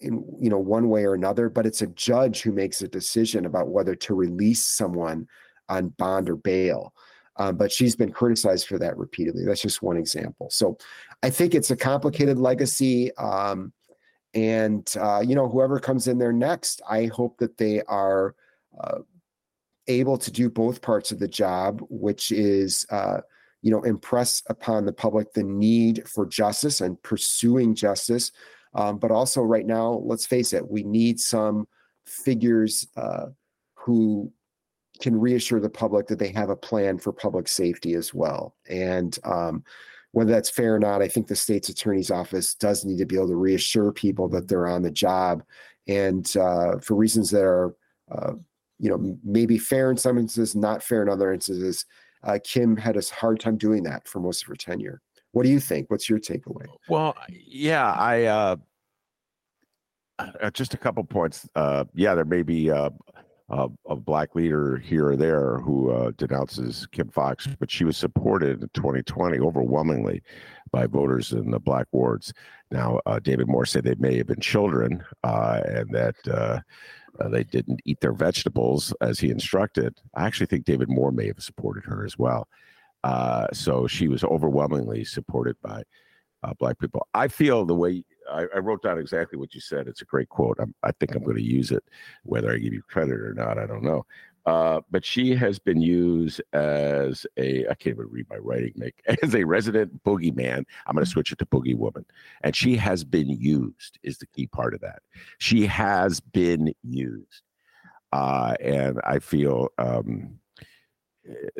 [0.00, 3.44] in you know one way or another but it's a judge who makes a decision
[3.44, 5.26] about whether to release someone
[5.68, 6.94] on bond or bail.
[7.36, 9.44] Um, but she's been criticized for that repeatedly.
[9.44, 10.48] That's just one example.
[10.50, 10.78] So
[11.24, 13.72] i think it's a complicated legacy um,
[14.34, 18.34] and uh, you know whoever comes in there next i hope that they are
[18.80, 18.98] uh,
[19.88, 23.20] able to do both parts of the job which is uh,
[23.64, 28.30] you know, impress upon the public the need for justice and pursuing justice.
[28.74, 31.66] Um, but also, right now, let's face it, we need some
[32.04, 33.28] figures uh,
[33.74, 34.30] who
[35.00, 38.54] can reassure the public that they have a plan for public safety as well.
[38.68, 39.64] And um,
[40.12, 43.16] whether that's fair or not, I think the state's attorney's office does need to be
[43.16, 45.42] able to reassure people that they're on the job.
[45.88, 47.74] And uh, for reasons that are,
[48.12, 48.34] uh,
[48.78, 51.86] you know, maybe fair in some instances, not fair in other instances,
[52.24, 55.00] uh, Kim had a hard time doing that for most of her tenure.
[55.32, 55.90] What do you think?
[55.90, 56.66] What's your takeaway?
[56.88, 58.56] Well, yeah, I uh,
[60.18, 61.48] uh just a couple points.
[61.54, 62.90] Uh, yeah, there may be uh,
[63.50, 67.96] a, a black leader here or there who uh, denounces Kim Foxx, but she was
[67.96, 70.22] supported in 2020 overwhelmingly
[70.72, 72.32] by voters in the black wards.
[72.70, 76.60] Now, uh, David Moore said they may have been children uh, and that uh,
[77.20, 80.00] uh, they didn't eat their vegetables as he instructed.
[80.14, 82.48] I actually think David Moore may have supported her as well.
[83.52, 85.82] So she was overwhelmingly supported by
[86.58, 87.06] black people.
[87.12, 89.86] I feel the way I, I, wrote down exactly what you said.
[89.86, 90.58] It's a great quote.
[90.60, 91.84] I'm, i think I'm going to use it,
[92.22, 93.58] whether I give you credit or not.
[93.58, 94.06] I don't know.
[94.46, 99.02] Uh, but she has been used as a I can't even read my writing, Nick,
[99.22, 100.64] as a resident boogeyman.
[100.86, 102.04] I'm going to switch it to boogie woman,
[102.42, 103.98] and she has been used.
[104.02, 105.00] Is the key part of that?
[105.38, 107.42] She has been used,
[108.12, 110.38] uh, and I feel um,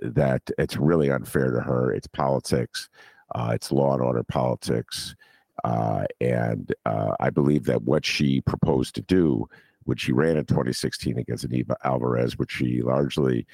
[0.02, 1.90] that it's really unfair to her.
[1.90, 2.90] It's politics.
[3.34, 5.16] Uh, it's law and order politics.
[5.64, 9.48] Uh, and uh, I believe that what she proposed to do
[9.84, 13.46] when she ran in 2016 against Anita Alvarez, which she largely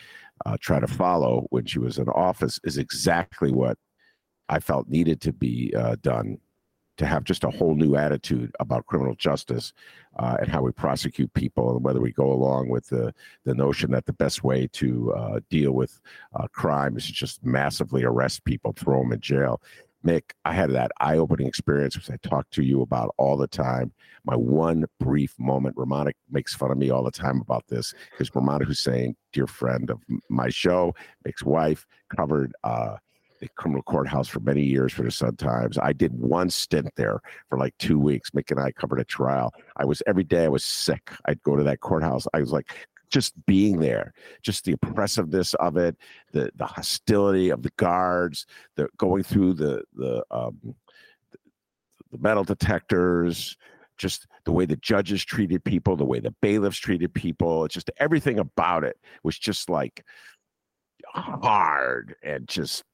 [0.45, 3.79] uh, tried to follow when she was in office, is exactly what
[4.49, 6.39] I felt needed to be uh, done
[6.97, 9.73] to have just a whole new attitude about criminal justice
[10.19, 13.91] uh, and how we prosecute people and whether we go along with the, the notion
[13.91, 15.99] that the best way to uh, deal with
[16.35, 19.63] uh, crime is just massively arrest people, throw them in jail.
[20.05, 23.47] Mick, I had that eye opening experience, which I talk to you about all the
[23.47, 23.93] time.
[24.25, 28.31] My one brief moment, Rummana makes fun of me all the time about this because
[28.31, 30.95] Rummana Hussain, dear friend of my show,
[31.27, 32.97] Mick's wife, covered uh,
[33.41, 35.79] the criminal courthouse for many years for the Sun Times.
[35.79, 38.31] I did one stint there for like two weeks.
[38.31, 39.53] Mick and I covered a trial.
[39.77, 41.11] I was every day I was sick.
[41.25, 42.27] I'd go to that courthouse.
[42.35, 42.71] I was like,
[43.11, 45.97] just being there, just the oppressiveness of it,
[46.33, 48.47] the the hostility of the guards,
[48.77, 50.75] the going through the the um,
[52.11, 53.57] the metal detectors,
[53.99, 57.91] just the way the judges treated people, the way the bailiffs treated people, it's just
[57.99, 60.05] everything about it was just like
[61.05, 62.85] hard and just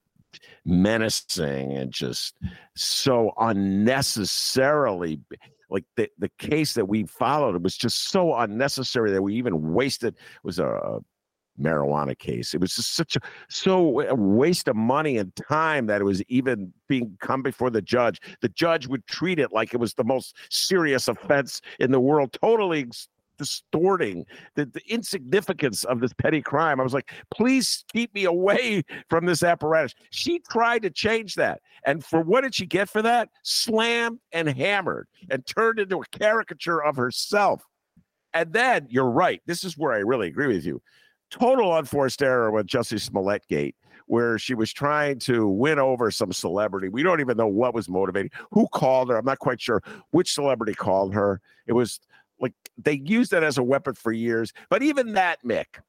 [0.65, 2.37] menacing and just
[2.75, 5.21] so unnecessarily
[5.69, 9.73] like the, the case that we followed it was just so unnecessary that we even
[9.73, 11.01] wasted was a,
[11.61, 12.55] marijuana case.
[12.55, 16.23] It was just such a so a waste of money and time that it was
[16.29, 18.21] even being come before the judge.
[18.41, 22.37] The judge would treat it like it was the most serious offense in the world
[22.41, 22.87] totally
[23.37, 24.25] distorting
[24.55, 26.81] the, the insignificance of this petty crime.
[26.81, 29.95] I was like, please keep me away from this apparatus.
[30.11, 31.61] She tried to change that.
[31.85, 33.29] And for what did she get for that?
[33.43, 37.63] Slammed and hammered and turned into a caricature of herself.
[38.35, 39.41] And then you're right.
[39.47, 40.83] This is where I really agree with you.
[41.31, 43.75] Total unforced error with Jussie Smollett Gate,
[44.07, 46.89] where she was trying to win over some celebrity.
[46.89, 48.31] We don't even know what was motivating.
[48.53, 49.17] Who called her?
[49.17, 51.41] I'm not quite sure which celebrity called her.
[51.67, 51.99] It was
[52.41, 54.53] like they used that as a weapon for years.
[54.71, 55.81] But even that, Mick,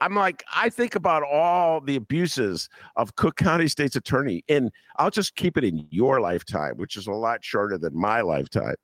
[0.00, 5.10] I'm like, I think about all the abuses of Cook County State's attorney, and I'll
[5.10, 8.74] just keep it in your lifetime, which is a lot shorter than my lifetime.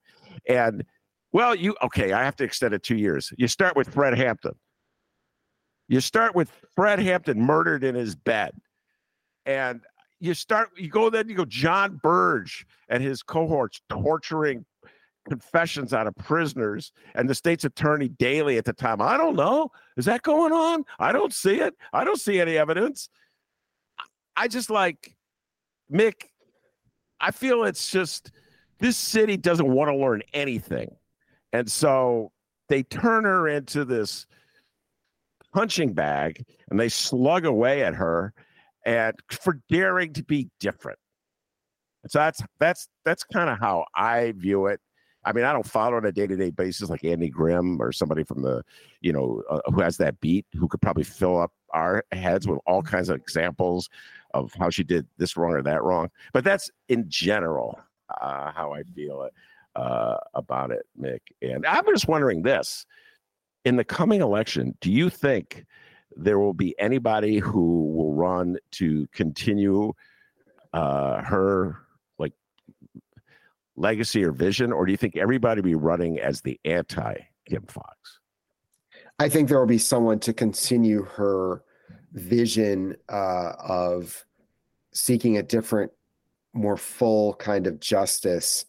[0.49, 0.85] And
[1.33, 3.33] well, you okay, I have to extend it two years.
[3.37, 4.55] You start with Fred Hampton.
[5.89, 8.53] You start with Fred Hampton murdered in his bed.
[9.45, 9.83] And
[10.20, 14.64] you start, you go then, you go John Burge and his cohorts torturing
[15.29, 19.01] confessions out of prisoners and the state's attorney Daley at the time.
[19.01, 19.70] I don't know.
[19.97, 20.85] Is that going on?
[20.99, 21.75] I don't see it.
[21.93, 23.09] I don't see any evidence.
[24.37, 25.14] I just like
[25.93, 26.14] Mick.
[27.20, 28.33] I feel it's just
[28.81, 30.97] this city doesn't want to learn anything.
[31.53, 32.33] And so
[32.68, 34.27] they turn her into this
[35.55, 38.33] punching bag and they slug away at her
[38.85, 40.99] and for daring to be different.
[42.09, 44.81] So that's that's that's kind of how I view it.
[45.25, 47.93] I mean, I don't follow on a day to day basis like Andy Grimm or
[47.93, 48.62] somebody from the,
[49.01, 52.59] you know, uh, who has that beat who could probably fill up our heads with
[52.66, 53.89] all kinds of examples
[54.35, 56.11] of how she did this wrong or that wrong.
[56.33, 57.79] But that's in general
[58.20, 59.29] uh, how I feel
[59.77, 61.20] uh, about it, Mick.
[61.41, 62.85] And I'm just wondering this
[63.64, 65.64] in the coming election, do you think
[66.16, 69.93] there will be anybody who will run to continue
[70.73, 71.79] uh, her
[73.77, 77.14] legacy or vision, or do you think everybody be running as the anti
[77.49, 78.18] Kim Foxx?
[79.18, 81.62] I think there will be someone to continue her
[82.12, 84.25] vision uh, of
[84.93, 85.93] seeking a different,
[86.55, 88.66] more full kind of justice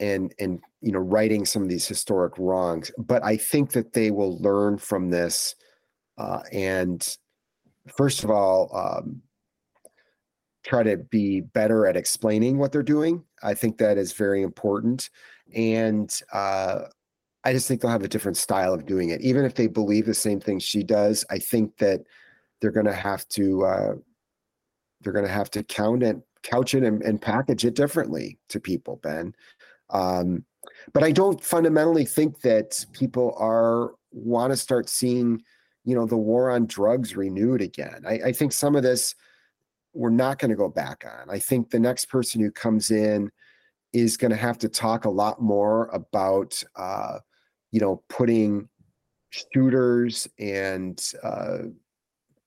[0.00, 2.90] and and you know righting some of these historic wrongs.
[2.98, 5.54] But I think that they will learn from this,
[6.18, 7.16] uh, and
[7.96, 9.22] first of all, um,
[10.64, 13.24] try to be better at explaining what they're doing.
[13.42, 15.10] I think that is very important.
[15.54, 16.82] And uh,
[17.44, 19.20] I just think they'll have a different style of doing it.
[19.20, 22.02] Even if they believe the same thing she does, I think that
[22.60, 23.92] they're going to have to uh,
[25.00, 28.60] they're going to have to count it, couch it and, and, package it differently to
[28.60, 29.34] people, Ben.
[29.90, 30.44] Um,
[30.92, 35.42] but I don't fundamentally think that people are want to start seeing,
[35.84, 38.04] you know, the war on drugs renewed again.
[38.06, 39.16] I, I think some of this
[39.94, 41.30] we're not going to go back on.
[41.30, 43.30] I think the next person who comes in
[43.92, 47.18] is going to have to talk a lot more about, uh,
[47.70, 48.68] you know, putting
[49.30, 51.58] shooters and uh,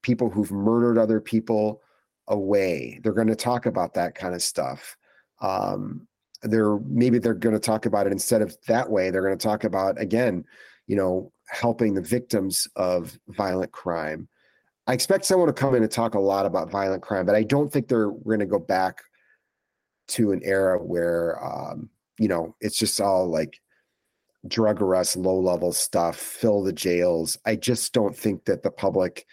[0.01, 1.81] people who've murdered other people
[2.27, 2.99] away.
[3.03, 4.97] They're going to talk about that kind of stuff.
[5.41, 6.07] Um,
[6.43, 9.09] they're maybe they're going to talk about it instead of that way.
[9.09, 10.45] They're going to talk about again,
[10.87, 14.27] you know, helping the victims of violent crime.
[14.87, 17.43] I expect someone to come in and talk a lot about violent crime, but I
[17.43, 19.01] don't think they're going to go back
[20.09, 23.59] to an era where um, you know it's just all like
[24.47, 27.37] drug arrests, low level stuff, fill the jails.
[27.45, 29.25] I just don't think that the public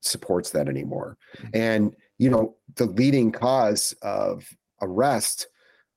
[0.00, 1.16] supports that anymore.
[1.38, 1.48] Mm-hmm.
[1.54, 4.48] And you know, the leading cause of
[4.82, 5.48] arrest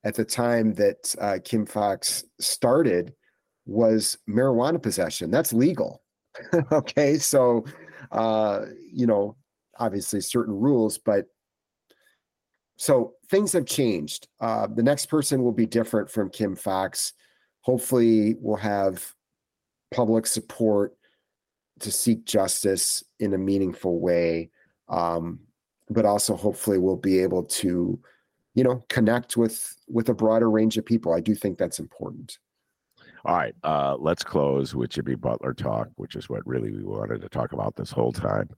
[0.04, 3.14] at the time that uh, Kim Foxx started
[3.66, 5.30] was marijuana possession.
[5.30, 6.02] That's legal.
[6.72, 7.64] okay, so
[8.12, 9.36] uh, you know,
[9.78, 11.26] obviously certain rules, but
[12.76, 14.28] so things have changed.
[14.40, 17.12] Uh, the next person will be different from Kim Foxx.
[17.60, 19.14] Hopefully, we'll have
[19.92, 20.94] public support
[21.80, 24.50] to seek justice in a meaningful way,
[24.88, 25.40] um,
[25.90, 27.98] but also hopefully we'll be able to,
[28.54, 31.12] you know, connect with with a broader range of people.
[31.12, 32.38] I do think that's important.
[33.24, 37.20] All right, uh, let's close with Jimmy Butler talk, which is what really we wanted
[37.20, 38.50] to talk about this whole time.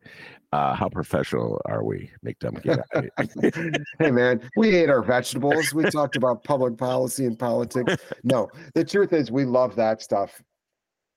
[0.53, 2.11] Uh, how professional are we?
[2.23, 2.81] Make them get
[3.99, 5.75] Hey man, we ate our vegetables.
[5.75, 7.97] We talked about public policy and politics.
[8.23, 10.43] No, the truth is we love that stuff.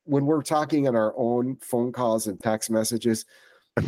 [0.03, 3.25] When we're talking on our own phone calls and text messages,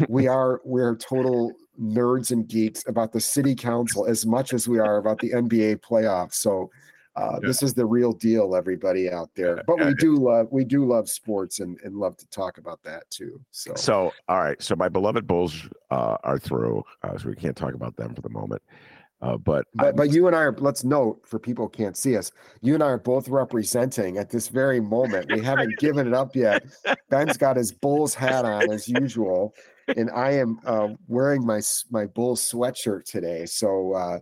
[0.07, 1.51] we are we're total
[1.81, 5.81] nerds and geeks about the city council as much as we are about the NBA
[5.81, 6.35] playoffs.
[6.35, 6.69] So
[7.19, 7.47] uh, yeah.
[7.47, 9.61] This is the real deal, everybody out there.
[9.67, 13.09] But we do love we do love sports and, and love to talk about that
[13.09, 13.41] too.
[13.51, 14.61] So so all right.
[14.61, 18.21] So my beloved Bulls uh, are through, uh, so we can't talk about them for
[18.21, 18.61] the moment.
[19.21, 20.55] Uh, but but, but you and I are.
[20.57, 22.31] Let's note for people who can't see us.
[22.61, 25.29] You and I are both representing at this very moment.
[25.33, 26.63] We haven't given it up yet.
[27.09, 29.53] Ben's got his Bulls hat on as usual,
[29.97, 31.59] and I am uh, wearing my
[31.91, 33.45] my Bulls sweatshirt today.
[33.45, 34.19] So uh,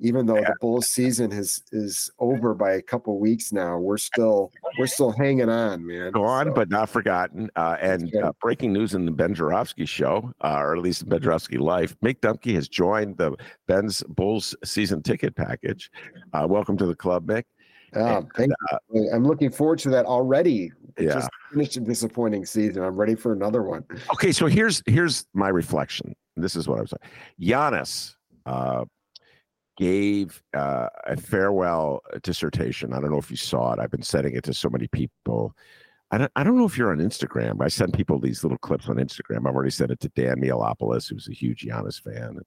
[0.00, 0.48] even though yeah.
[0.48, 5.12] the Bulls season is is over by a couple weeks now we're still we're still
[5.12, 6.52] hanging on man gone so.
[6.52, 10.76] but not forgotten uh, and uh, breaking news in the ben Joravsky show uh, or
[10.76, 13.36] at least ben Joravsky life mick dumke has joined the
[13.66, 15.90] ben's bulls season ticket package
[16.32, 17.44] uh, welcome to the club mick
[17.92, 18.50] and, thank
[18.92, 19.10] you.
[19.10, 20.72] Uh, I'm looking forward to that already.
[20.98, 21.14] Yeah.
[21.14, 22.82] Just finished a disappointing season.
[22.82, 23.84] I'm ready for another one.
[24.12, 26.14] Okay, so here's here's my reflection.
[26.36, 27.50] This is what I was saying.
[27.50, 28.14] Giannis,
[28.46, 28.84] uh,
[29.80, 32.92] gave uh, a farewell dissertation.
[32.92, 33.80] I don't know if you saw it.
[33.80, 35.56] I've been sending it to so many people.
[36.10, 37.62] I don't, I don't know if you're on Instagram.
[37.62, 39.48] I send people these little clips on Instagram.
[39.48, 42.40] I've already sent it to Dan Mihalopoulos, who's a huge Giannis fan,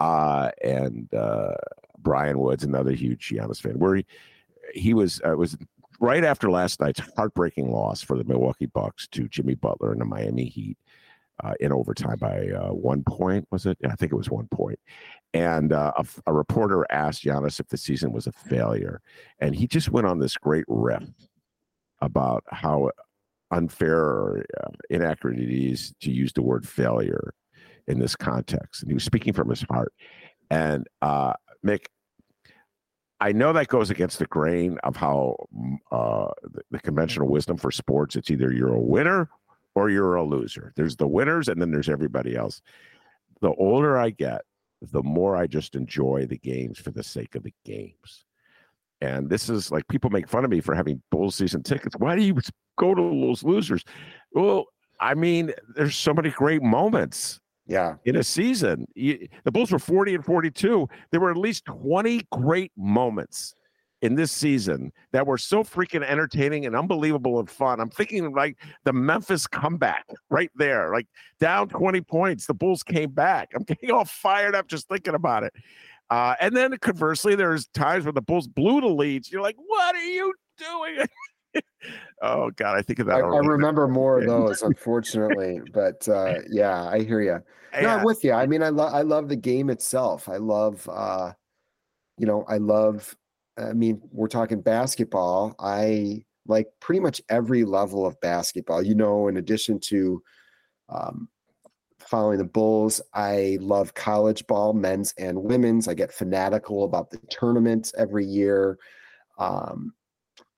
[0.00, 1.54] uh, and uh,
[1.98, 3.78] Brian Woods, another huge Giannis fan.
[3.78, 4.06] Where he,
[4.74, 5.56] he was uh, was
[5.98, 10.04] right after last night's heartbreaking loss for the Milwaukee Bucks to Jimmy Butler and the
[10.04, 10.76] Miami Heat
[11.42, 13.46] uh, in overtime by uh, one point.
[13.50, 13.78] Was it?
[13.88, 14.78] I think it was one point.
[15.34, 19.02] And uh, a, a, reporter asked Giannis if the season was a failure,
[19.38, 21.04] and he just went on this great riff
[22.00, 22.90] about how
[23.50, 27.34] unfair or uh, inaccurate it is to use the word failure
[27.86, 28.82] in this context.
[28.82, 29.92] And he was speaking from his heart.
[30.50, 31.86] And uh, Mick,
[33.20, 35.36] I know that goes against the grain of how
[35.90, 38.16] uh, the, the, conventional wisdom for sports.
[38.16, 39.30] It's either you're a winner
[39.74, 40.72] or you're a loser.
[40.76, 42.60] There's the winners and then there's everybody else.
[43.40, 44.42] The older I get,
[44.82, 48.24] the more I just enjoy the games for the sake of the games.
[49.00, 51.96] And this is like people make fun of me for having bull season tickets.
[51.98, 52.34] Why do you
[52.78, 53.84] go to those losers?
[54.32, 54.66] Well,
[55.00, 57.40] I mean, there's so many great moments.
[57.66, 57.96] Yeah.
[58.04, 60.88] In a season, the Bulls were 40 and 42.
[61.10, 63.54] There were at least 20 great moments
[64.02, 67.80] in this season that were so freaking entertaining and unbelievable and fun.
[67.80, 71.06] I'm thinking like the Memphis comeback right there, like
[71.40, 73.50] down 20 points, the Bulls came back.
[73.54, 75.54] I'm getting all fired up just thinking about it.
[76.10, 79.32] Uh, and then conversely, there's times where the Bulls blew the leads.
[79.32, 81.06] You're like, what are you doing?
[82.22, 83.16] oh God, I think of that.
[83.16, 85.60] I, I remember more of those, unfortunately.
[85.72, 87.42] but uh, yeah, I hear you.
[87.74, 87.96] No, Yeah.
[87.96, 88.32] I'm with you.
[88.32, 90.28] I mean, I love I love the game itself.
[90.28, 91.32] I love, uh,
[92.18, 93.16] you know, I love.
[93.58, 95.54] I mean, we're talking basketball.
[95.58, 98.82] I like pretty much every level of basketball.
[98.82, 100.22] You know, in addition to
[100.88, 101.28] um,
[101.98, 105.88] following the Bulls, I love college ball, men's and women's.
[105.88, 108.78] I get fanatical about the tournaments every year.
[109.38, 109.92] Um,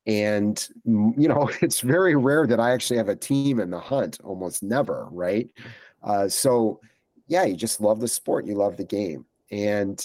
[0.07, 3.81] and mm, you know, it's very rare that I actually have a team in the
[3.81, 4.19] hunt.
[4.25, 5.49] Almost never, right?
[6.03, 6.81] Uh, so,
[7.27, 8.47] yeah, you just love the sport.
[8.47, 10.05] You love the game, and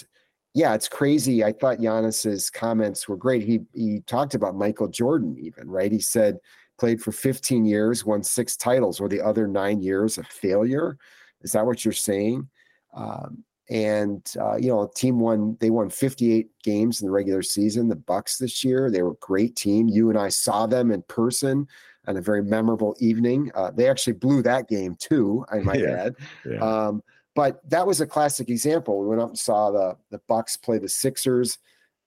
[0.54, 1.42] yeah, it's crazy.
[1.44, 3.42] I thought Giannis's comments were great.
[3.42, 5.90] He he talked about Michael Jordan, even right.
[5.92, 6.38] He said
[6.78, 10.96] played for 15 years, won six titles, or the other nine years a failure.
[11.42, 12.48] Is that what you're saying?
[12.94, 15.56] Um, and uh, you know, team won.
[15.60, 17.88] They won 58 games in the regular season.
[17.88, 19.88] The Bucks this year, they were a great team.
[19.88, 21.66] You and I saw them in person
[22.06, 23.50] on a very memorable evening.
[23.54, 25.44] Uh, they actually blew that game too.
[25.50, 26.04] I might Yeah.
[26.04, 26.14] add.
[26.44, 26.58] Yeah.
[26.58, 27.02] Um,
[27.34, 29.00] but that was a classic example.
[29.00, 31.58] We went up and saw the the Bucks play the Sixers.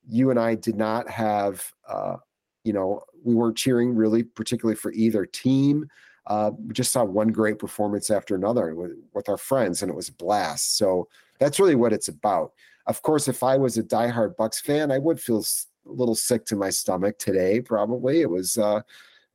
[0.10, 2.16] You and I did not have, uh,
[2.64, 5.90] you know, we weren't cheering really, particularly for either team.
[6.28, 9.96] Uh, we just saw one great performance after another with, with our friends, and it
[9.96, 10.78] was a blast.
[10.78, 11.08] So
[11.40, 12.54] that's really what it's about.
[12.86, 16.46] Of course, if I was a diehard Bucks fan, I would feel a little sick
[16.46, 17.62] to my stomach today.
[17.62, 18.82] Probably it was, uh,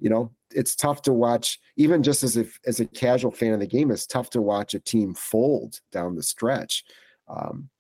[0.03, 1.61] you know, it's tough to watch.
[1.77, 4.75] Even just as if as a casual fan of the game, it's tough to watch
[4.75, 6.85] a team fold down the stretch.
[7.29, 7.71] Um,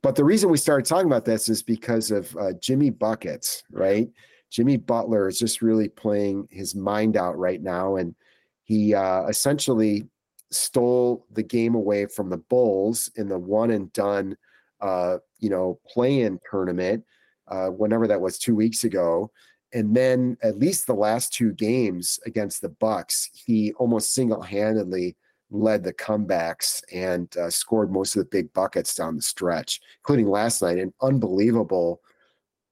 [0.00, 4.08] but the reason we started talking about this is because of uh, Jimmy buckets, right?
[4.50, 8.14] Jimmy Butler is just really playing his mind out right now, and
[8.62, 10.06] he uh, essentially
[10.52, 14.36] stole the game away from the Bulls in the one and done,
[14.80, 17.02] uh, you know, play-in tournament,
[17.48, 19.32] uh, whenever that was two weeks ago.
[19.74, 25.16] And then at least the last two games against the Bucks, he almost single-handedly
[25.50, 30.28] led the comebacks and uh, scored most of the big buckets down the stretch, including
[30.28, 32.00] last night, an unbelievable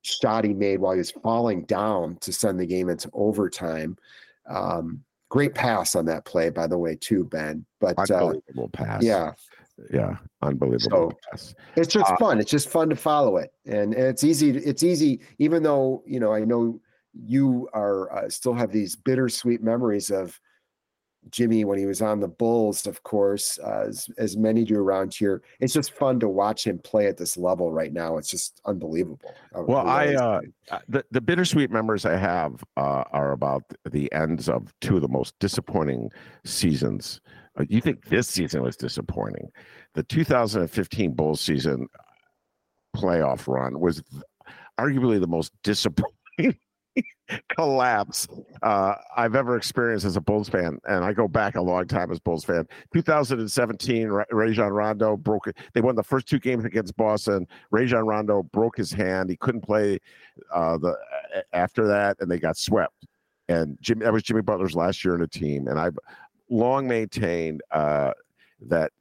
[0.03, 3.97] shot he made while he was falling down to send the game into overtime.
[4.49, 7.65] Um, great pass on that play, by the way, too, Ben.
[7.81, 9.03] But uh, unbelievable pass.
[9.03, 9.33] yeah,
[9.93, 11.55] yeah, unbelievable So- pass.
[11.77, 12.41] it's just Uh, fun.
[12.41, 14.51] It's just fun to follow it, and, and it's easy.
[14.51, 16.33] It's easy, even though you know.
[16.33, 16.81] I know
[17.15, 20.39] you are uh, still have these bittersweet memories of
[21.31, 25.15] Jimmy when he was on the Bulls, of course, uh, as as many do around
[25.15, 25.43] here.
[25.61, 28.17] It's just fun to watch him play at this level right now.
[28.17, 29.35] It's just unbelievable.
[29.57, 30.41] Uh, Well, I, uh,
[30.71, 35.03] Uh, the the bittersweet memories I have uh, are about the ends of two of
[35.03, 36.11] the most disappointing
[36.45, 37.21] seasons.
[37.59, 39.51] Uh, you think this season was disappointing?
[39.95, 41.87] The 2015 Bulls season
[42.97, 44.03] playoff run was
[44.81, 46.59] arguably the most disappointing
[47.49, 48.29] collapse
[48.63, 52.11] uh, I've ever experienced as a Bulls fan, and I go back a long time
[52.11, 52.67] as Bulls fan.
[52.93, 55.57] 2017, Ra- Rajon Rondo broke it.
[55.73, 57.47] They won the first two games against Boston.
[57.71, 59.31] Rajon Rondo broke his hand.
[59.31, 59.99] He couldn't play
[60.53, 60.97] uh, the
[61.53, 63.07] after that, and they got swept.
[63.49, 65.99] And Jimmy, that was Jimmy Butler's last year in a team, and I've
[66.49, 68.13] long maintained uh,
[68.69, 68.93] that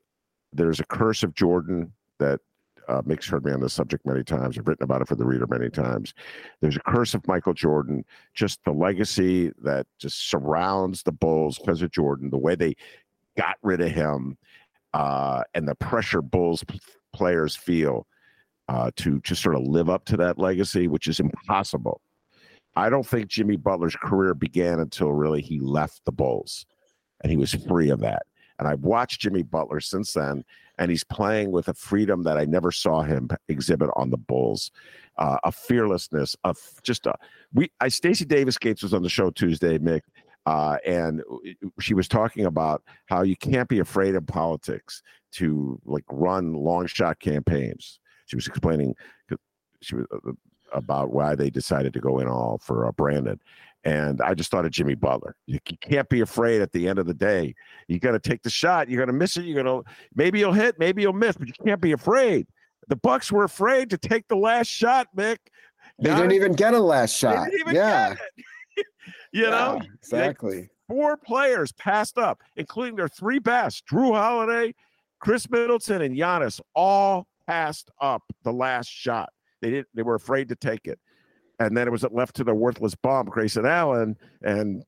[0.54, 2.40] there's a curse of Jordan that
[2.88, 4.58] uh, Mick's heard me on this subject many times.
[4.58, 6.14] I've written about it for the reader many times.
[6.62, 11.82] There's a curse of Michael Jordan, just the legacy that just surrounds the Bulls because
[11.82, 12.76] of Jordan, the way they
[13.38, 14.38] got rid of him,
[14.94, 16.80] uh, and the pressure Bulls p-
[17.14, 18.08] players feel
[18.68, 22.02] uh, to just sort of live up to that legacy, which is impossible.
[22.76, 26.66] I don't think Jimmy Butler's career began until really he left the Bulls
[27.22, 28.24] and he was free of that.
[28.62, 30.46] And I've watched Jimmy Butler since then,
[30.78, 34.70] and he's playing with a freedom that I never saw him exhibit on the Bulls,
[35.18, 37.16] uh, a fearlessness, of just a
[37.56, 37.72] we.
[37.80, 40.02] I Stacy Davis Gates was on the show Tuesday, Mick,
[40.46, 41.24] uh, and
[41.80, 45.02] she was talking about how you can't be afraid of politics
[45.32, 48.00] to like run long shot campaigns.
[48.28, 48.94] She was explaining
[49.82, 50.34] she was uh,
[50.72, 53.42] about why they decided to go in all for uh, Brandon.
[53.84, 55.36] And I just thought of Jimmy Butler.
[55.48, 57.56] You, can't be afraid at the end of the day.
[57.88, 58.90] You got to take the shot.
[58.90, 59.46] You're going to miss it.
[59.46, 62.48] You're going to maybe you'll hit, maybe you'll miss, but you can't be afraid.
[62.88, 65.38] The Bucks were afraid to take the last shot, Mick.
[66.00, 67.46] they didn't even get a last they shot.
[67.46, 68.18] didn't even yeah, get
[68.78, 68.86] it.
[69.32, 70.70] you know, yeah, exactly.
[70.88, 74.76] four players passed up, including their three best: Jrue Holiday,
[75.20, 76.60] Khris Middleton, and Giannis.
[76.76, 79.30] All passed up the last shot.
[79.62, 79.88] They didn't.
[79.94, 81.00] They were afraid to take it,
[81.66, 84.84] and then it was left to the worthless bum, Grayson Allen, and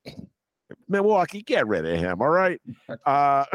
[0.88, 1.42] Milwaukee.
[1.42, 2.22] Get rid of him.
[2.22, 2.62] All right.
[3.06, 3.46] Uh,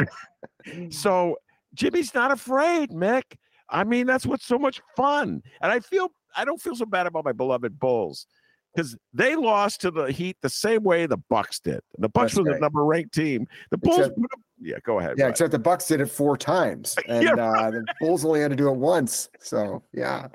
[0.90, 1.36] so
[1.74, 3.22] Jimmy's not afraid, Mick.
[3.70, 7.06] I mean, that's what's so much fun, and I feel I don't feel so bad
[7.06, 8.26] about my beloved Bulls
[8.74, 11.80] because they lost to the Heat the same way the Bucks did.
[11.98, 12.60] The Bucks That's were the right.
[12.60, 13.46] number ranked team.
[13.70, 13.98] The Bulls.
[13.98, 15.14] Except- put up- yeah, go ahead.
[15.18, 18.50] Yeah, except the Bucks did it four times, and Yeah, uh, the Bulls only had
[18.50, 19.28] to do it once.
[19.40, 20.28] So yeah,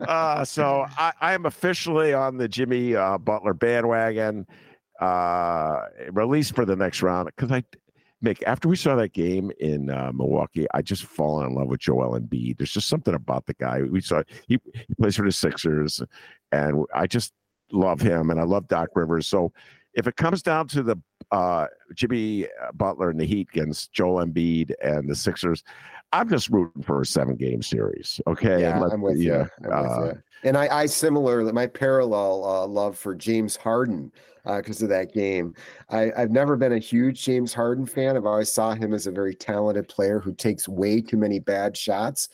[0.00, 4.46] uh, so I, I am officially on the Jimmy uh, Butler bandwagon,
[5.00, 7.62] uh, released for the next round because I,
[8.24, 11.80] Mick, after we saw that game in uh, Milwaukee, I just fallen in love with
[11.80, 12.58] Joel Embiid.
[12.58, 13.82] There's just something about the guy.
[13.82, 16.02] We saw he, he plays for the Sixers,
[16.50, 17.32] and I just
[17.70, 19.28] love him, and I love Doc Rivers.
[19.28, 19.52] So
[19.94, 20.96] if it comes down to the
[21.30, 25.62] uh, Jimmy Butler and the Heat against Joel Embiid and the Sixers,
[26.12, 28.20] I'm just rooting for a seven game series.
[28.26, 28.62] Okay.
[28.62, 29.70] yeah, let- I'm with yeah, you.
[29.70, 30.22] I'm with uh, you.
[30.44, 34.12] And I, I similar my parallel uh, love for James Harden
[34.56, 35.54] because of that game.
[35.90, 38.16] I, I've never been a huge James Harden fan.
[38.16, 41.76] I've always saw him as a very talented player who takes way too many bad
[41.76, 42.28] shots.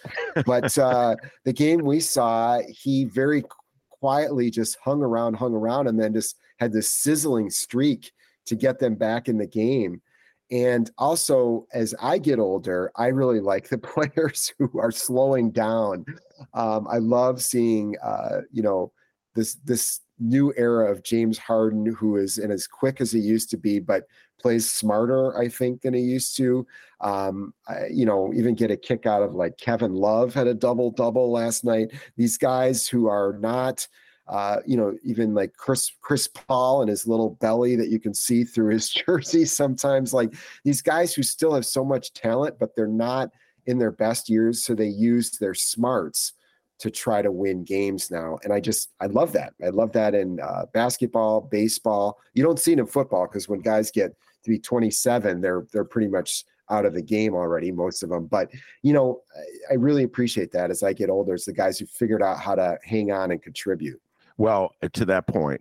[0.47, 3.43] But uh, the game we saw, he very
[3.91, 8.13] quietly just hung around, hung around, and then just had this sizzling streak
[8.47, 10.01] to get them back in the game.
[10.51, 13.79] And also, as I get older, I really like the
[14.17, 16.05] players who are slowing down.
[16.53, 18.93] Um, I love seeing, uh, you know,
[19.35, 23.51] this this new era of James Harden, who is and as quick as he used
[23.51, 24.05] to be, but
[24.41, 26.67] plays smarter, I think, than he used to.
[27.01, 30.55] Um, I, you know, even get a kick out of like Kevin Love had a
[30.55, 31.93] double double last night.
[32.17, 33.89] These guys who are not
[34.27, 38.15] uh, you know, even like Chris Chris Paul and his little belly that you can
[38.15, 40.15] see through his jersey sometimes.
[40.15, 40.35] Like
[40.65, 43.31] these guys who still have so much talent, but they're not
[43.67, 46.33] in their best years, so they use their smarts
[46.79, 48.39] to try to win games now.
[48.43, 49.53] And I just I love that.
[49.65, 52.19] I love that in uh, basketball, baseball.
[52.35, 54.15] You don't see it in football because when guys get
[54.45, 58.27] to be 27, they're they're pretty much out of the game already, most of them.
[58.27, 58.51] But
[58.83, 61.35] you know, I, I really appreciate that as I get older.
[61.35, 64.01] It's the guys who figured out how to hang on and contribute.
[64.37, 65.61] Well, uh, to that point,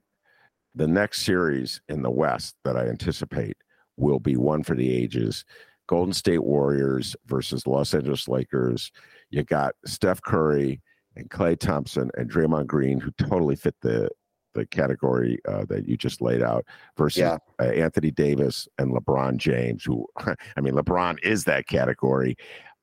[0.76, 3.58] the next series in the West that I anticipate
[3.98, 5.46] will be one for the ages.
[5.88, 8.92] Golden State Warriors versus Los Angeles Lakers.
[9.30, 10.82] You got Steph Curry
[11.16, 14.10] and Klay Thompson and Draymond Green, who totally fit the
[14.56, 16.64] the category uh, that you just laid out,
[16.96, 17.38] versus Yeah.
[17.60, 22.36] uh, Anthony Davis and LeBron James, who I mean, LeBron is that category.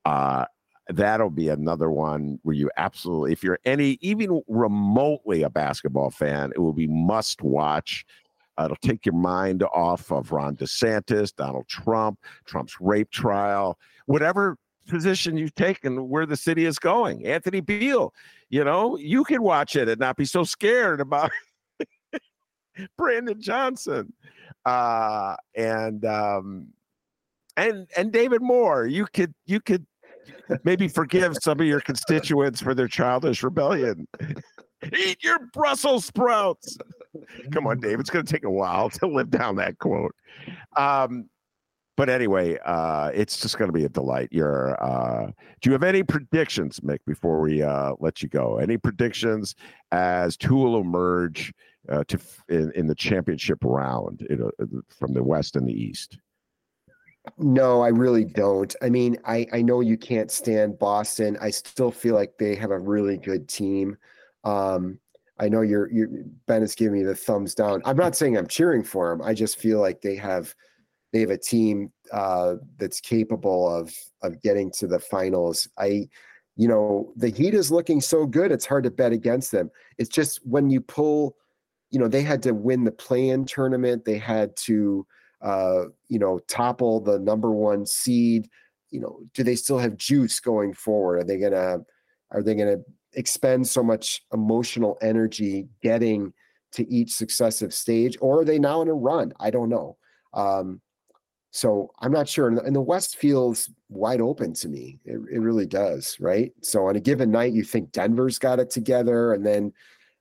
[0.04, 0.46] Uh,
[0.92, 6.52] that'll be another one where you absolutely, if you're any even remotely a basketball fan,
[6.54, 8.04] it will be must watch.
[8.58, 14.56] Uh, it'll take your mind off of Ron DeSantis, Donald Trump, Trump's rape trial, whatever
[14.88, 17.24] position you've taken, where the city is going.
[17.24, 18.12] Anthony Beale,
[18.48, 21.30] you know, you can watch it and not be so scared about
[22.98, 24.12] Brandon Johnson,
[24.64, 26.68] uh, and um,
[27.56, 28.86] and and David Moore.
[28.86, 29.86] You could you could
[30.64, 34.06] maybe forgive some of your constituents for their childish rebellion.
[34.96, 36.78] Eat your Brussels sprouts.
[37.52, 38.00] Come on, Dave.
[38.00, 40.14] It's going to take a while to live down that quote.
[40.76, 41.28] Um,
[41.96, 44.28] but anyway, uh, it's just going to be a delight.
[44.32, 45.26] You're, uh,
[45.60, 48.56] do you have any predictions, Mick, before we uh, let you go?
[48.56, 49.54] Any predictions
[49.92, 51.52] as to who will emerge
[51.90, 52.18] uh, to
[52.48, 54.50] in, in the championship round you know,
[54.88, 56.18] from the West and the East?
[57.38, 58.74] No, I really don't.
[58.82, 61.36] I mean, I I know you can't stand Boston.
[61.40, 63.96] I still feel like they have a really good team.
[64.44, 64.98] Um,
[65.38, 66.08] I know you're you're
[66.46, 67.82] Ben is giving me the thumbs down.
[67.84, 69.22] I'm not saying I'm cheering for them.
[69.22, 70.54] I just feel like they have
[71.12, 73.92] they have a team uh, that's capable of
[74.22, 75.68] of getting to the finals.
[75.78, 76.08] I,
[76.56, 78.52] you know, the Heat is looking so good.
[78.52, 79.70] It's hard to bet against them.
[79.98, 81.36] It's just when you pull,
[81.90, 84.04] you know, they had to win the play-in tournament.
[84.04, 85.06] They had to
[85.42, 88.48] uh, you know, topple the number one seed.
[88.90, 91.20] You know, do they still have juice going forward?
[91.20, 91.78] Are they gonna
[92.30, 92.78] are they gonna
[93.14, 96.32] expend so much emotional energy getting
[96.72, 99.32] to each successive stage, or are they now in a run?
[99.40, 99.96] I don't know.
[100.34, 100.80] Um,
[101.50, 102.48] so I'm not sure.
[102.48, 105.00] And the, West feels wide open to me.
[105.04, 106.52] It, it really does, right?
[106.62, 109.72] So on a given night, you think Denver's got it together, and then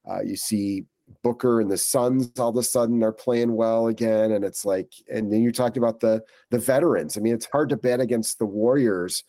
[0.09, 0.85] uh, you see
[1.23, 4.93] Booker and the Suns all of a sudden are playing well again, and it's like,
[5.11, 7.17] and then you talked about the the veterans.
[7.17, 9.23] I mean, it's hard to bet against the Warriors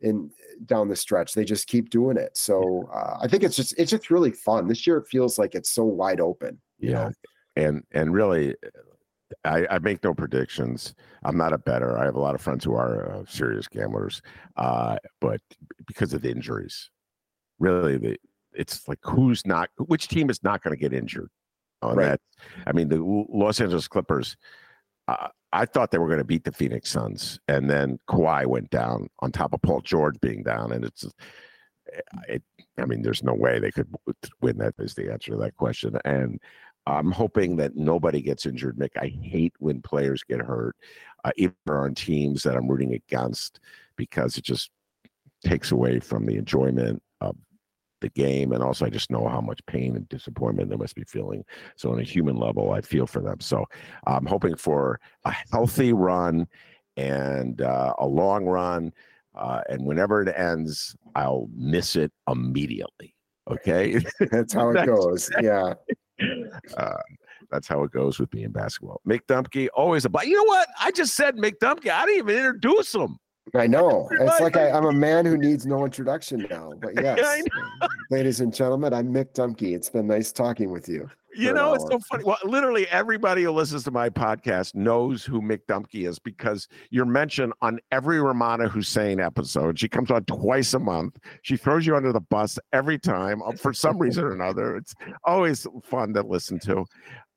[0.00, 0.30] in
[0.66, 1.34] down the stretch.
[1.34, 2.36] They just keep doing it.
[2.36, 4.98] So uh, I think it's just it's just really fun this year.
[4.98, 6.60] It feels like it's so wide open.
[6.78, 6.94] You Yeah.
[7.04, 7.12] know?
[7.56, 8.54] and and really
[9.44, 12.64] I, I make no predictions i'm not a bettor i have a lot of friends
[12.64, 14.22] who are uh, serious gamblers
[14.56, 15.40] uh, but
[15.86, 16.88] because of the injuries
[17.58, 18.16] really the,
[18.54, 21.30] it's like who's not which team is not going to get injured
[21.82, 22.06] on Right.
[22.06, 22.20] that
[22.66, 24.36] i mean the los angeles clippers
[25.08, 28.70] uh, i thought they were going to beat the phoenix suns and then Kawhi went
[28.70, 31.06] down on top of paul george being down and it's
[32.28, 32.42] it,
[32.78, 33.92] I mean, there's no way they could
[34.40, 34.58] win.
[34.58, 35.96] That is the answer to that question.
[36.04, 36.40] And
[36.86, 38.76] I'm hoping that nobody gets injured.
[38.76, 40.76] Mick, I hate when players get hurt,
[41.24, 43.60] uh, even on teams that I'm rooting against,
[43.96, 44.70] because it just
[45.44, 47.36] takes away from the enjoyment of
[48.02, 48.52] the game.
[48.52, 51.42] And also, I just know how much pain and disappointment they must be feeling.
[51.76, 53.40] So, on a human level, I feel for them.
[53.40, 53.64] So,
[54.06, 56.46] I'm hoping for a healthy run
[56.96, 58.92] and uh, a long run.
[59.34, 63.14] Uh, and whenever it ends, I'll miss it immediately.
[63.50, 64.00] Okay.
[64.20, 65.30] That's how it goes.
[65.40, 65.74] Yeah.
[66.76, 67.00] Uh,
[67.50, 69.00] that's how it goes with me in basketball.
[69.06, 70.28] Mick Dumke, always a blast.
[70.28, 70.68] You know what?
[70.80, 71.90] I just said Mick Dumke.
[71.90, 73.18] I didn't even introduce him.
[73.54, 74.08] I know.
[74.12, 76.72] It's like I, am a man who needs no introduction now.
[76.80, 77.42] But yes,
[78.10, 79.74] ladies and gentlemen, I'm Mick Dumke.
[79.74, 81.10] It's been nice talking with you.
[81.34, 82.24] You know, it's so funny.
[82.24, 87.06] Well, literally everybody who listens to my podcast knows who Mick Dumke is because you're
[87.06, 89.78] mentioned on every Rummana Hussein episode.
[89.78, 91.18] She comes on twice a month.
[91.40, 94.76] She throws you under the bus every time uh, for some reason or another.
[94.76, 94.94] It's
[95.24, 96.84] always fun to listen to.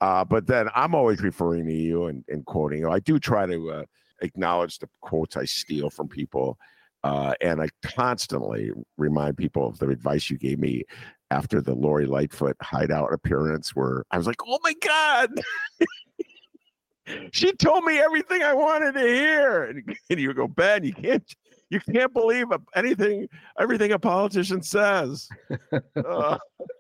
[0.02, 2.90] Uh, but then I'm always referring to you and, and quoting you.
[2.90, 3.84] I do try to uh,
[4.22, 6.58] acknowledge the quotes I steal from people.
[7.04, 10.84] Uh, and I constantly remind people of the advice you gave me
[11.30, 15.30] after the Lori Lightfoot hideout appearance, where I was like, "Oh my god."
[17.32, 19.64] she told me everything I wanted to hear.
[19.64, 21.24] And, and you go, Ben, you can't
[21.70, 23.28] you can't believe anything
[23.60, 25.28] everything a politician says.
[25.96, 26.38] Uh,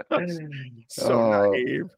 [0.89, 1.89] so oh, naive.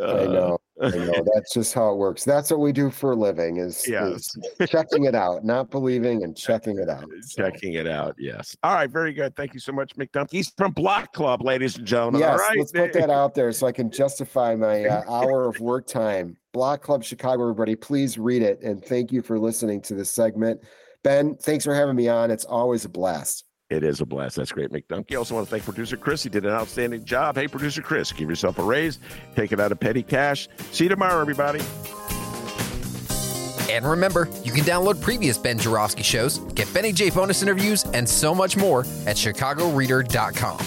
[0.00, 0.58] Uh, I know.
[0.80, 1.24] I know.
[1.34, 2.24] That's just how it works.
[2.24, 4.36] That's what we do for a living is, yes.
[4.60, 7.04] is checking it out, not believing and checking it out.
[7.34, 8.14] Checking it out.
[8.18, 8.56] Yes.
[8.62, 8.90] All right.
[8.90, 9.34] Very good.
[9.36, 10.30] Thank you so much, Mick Dumke.
[10.30, 12.20] He's from Block Club, ladies and gentlemen.
[12.20, 12.30] Yes.
[12.30, 12.58] All right.
[12.58, 16.36] Let's put that out there so I can justify my uh, hour of work time.
[16.52, 17.74] Block Club Chicago, everybody.
[17.74, 18.60] Please read it.
[18.62, 20.60] And thank you for listening to this segment.
[21.06, 22.32] Ben, thanks for having me on.
[22.32, 23.44] It's always a blast.
[23.70, 24.34] It is a blast.
[24.34, 25.12] That's great, McDunkey.
[25.12, 26.24] I also want to thank producer Chris.
[26.24, 27.36] He did an outstanding job.
[27.36, 28.98] Hey, producer Chris, give yourself a raise.
[29.36, 30.48] Take it out of petty cash.
[30.72, 31.60] See you tomorrow, everybody.
[33.72, 38.08] And remember, you can download previous Ben Joravsky shows, get Benny J bonus interviews, and
[38.08, 40.58] so much more at chicagoreader.com.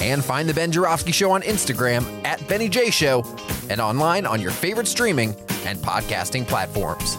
[0.00, 3.24] And find the Ben Joravsky Show on Instagram at Benny J Show
[3.70, 7.16] and online on your favorite streaming and podcasting platforms.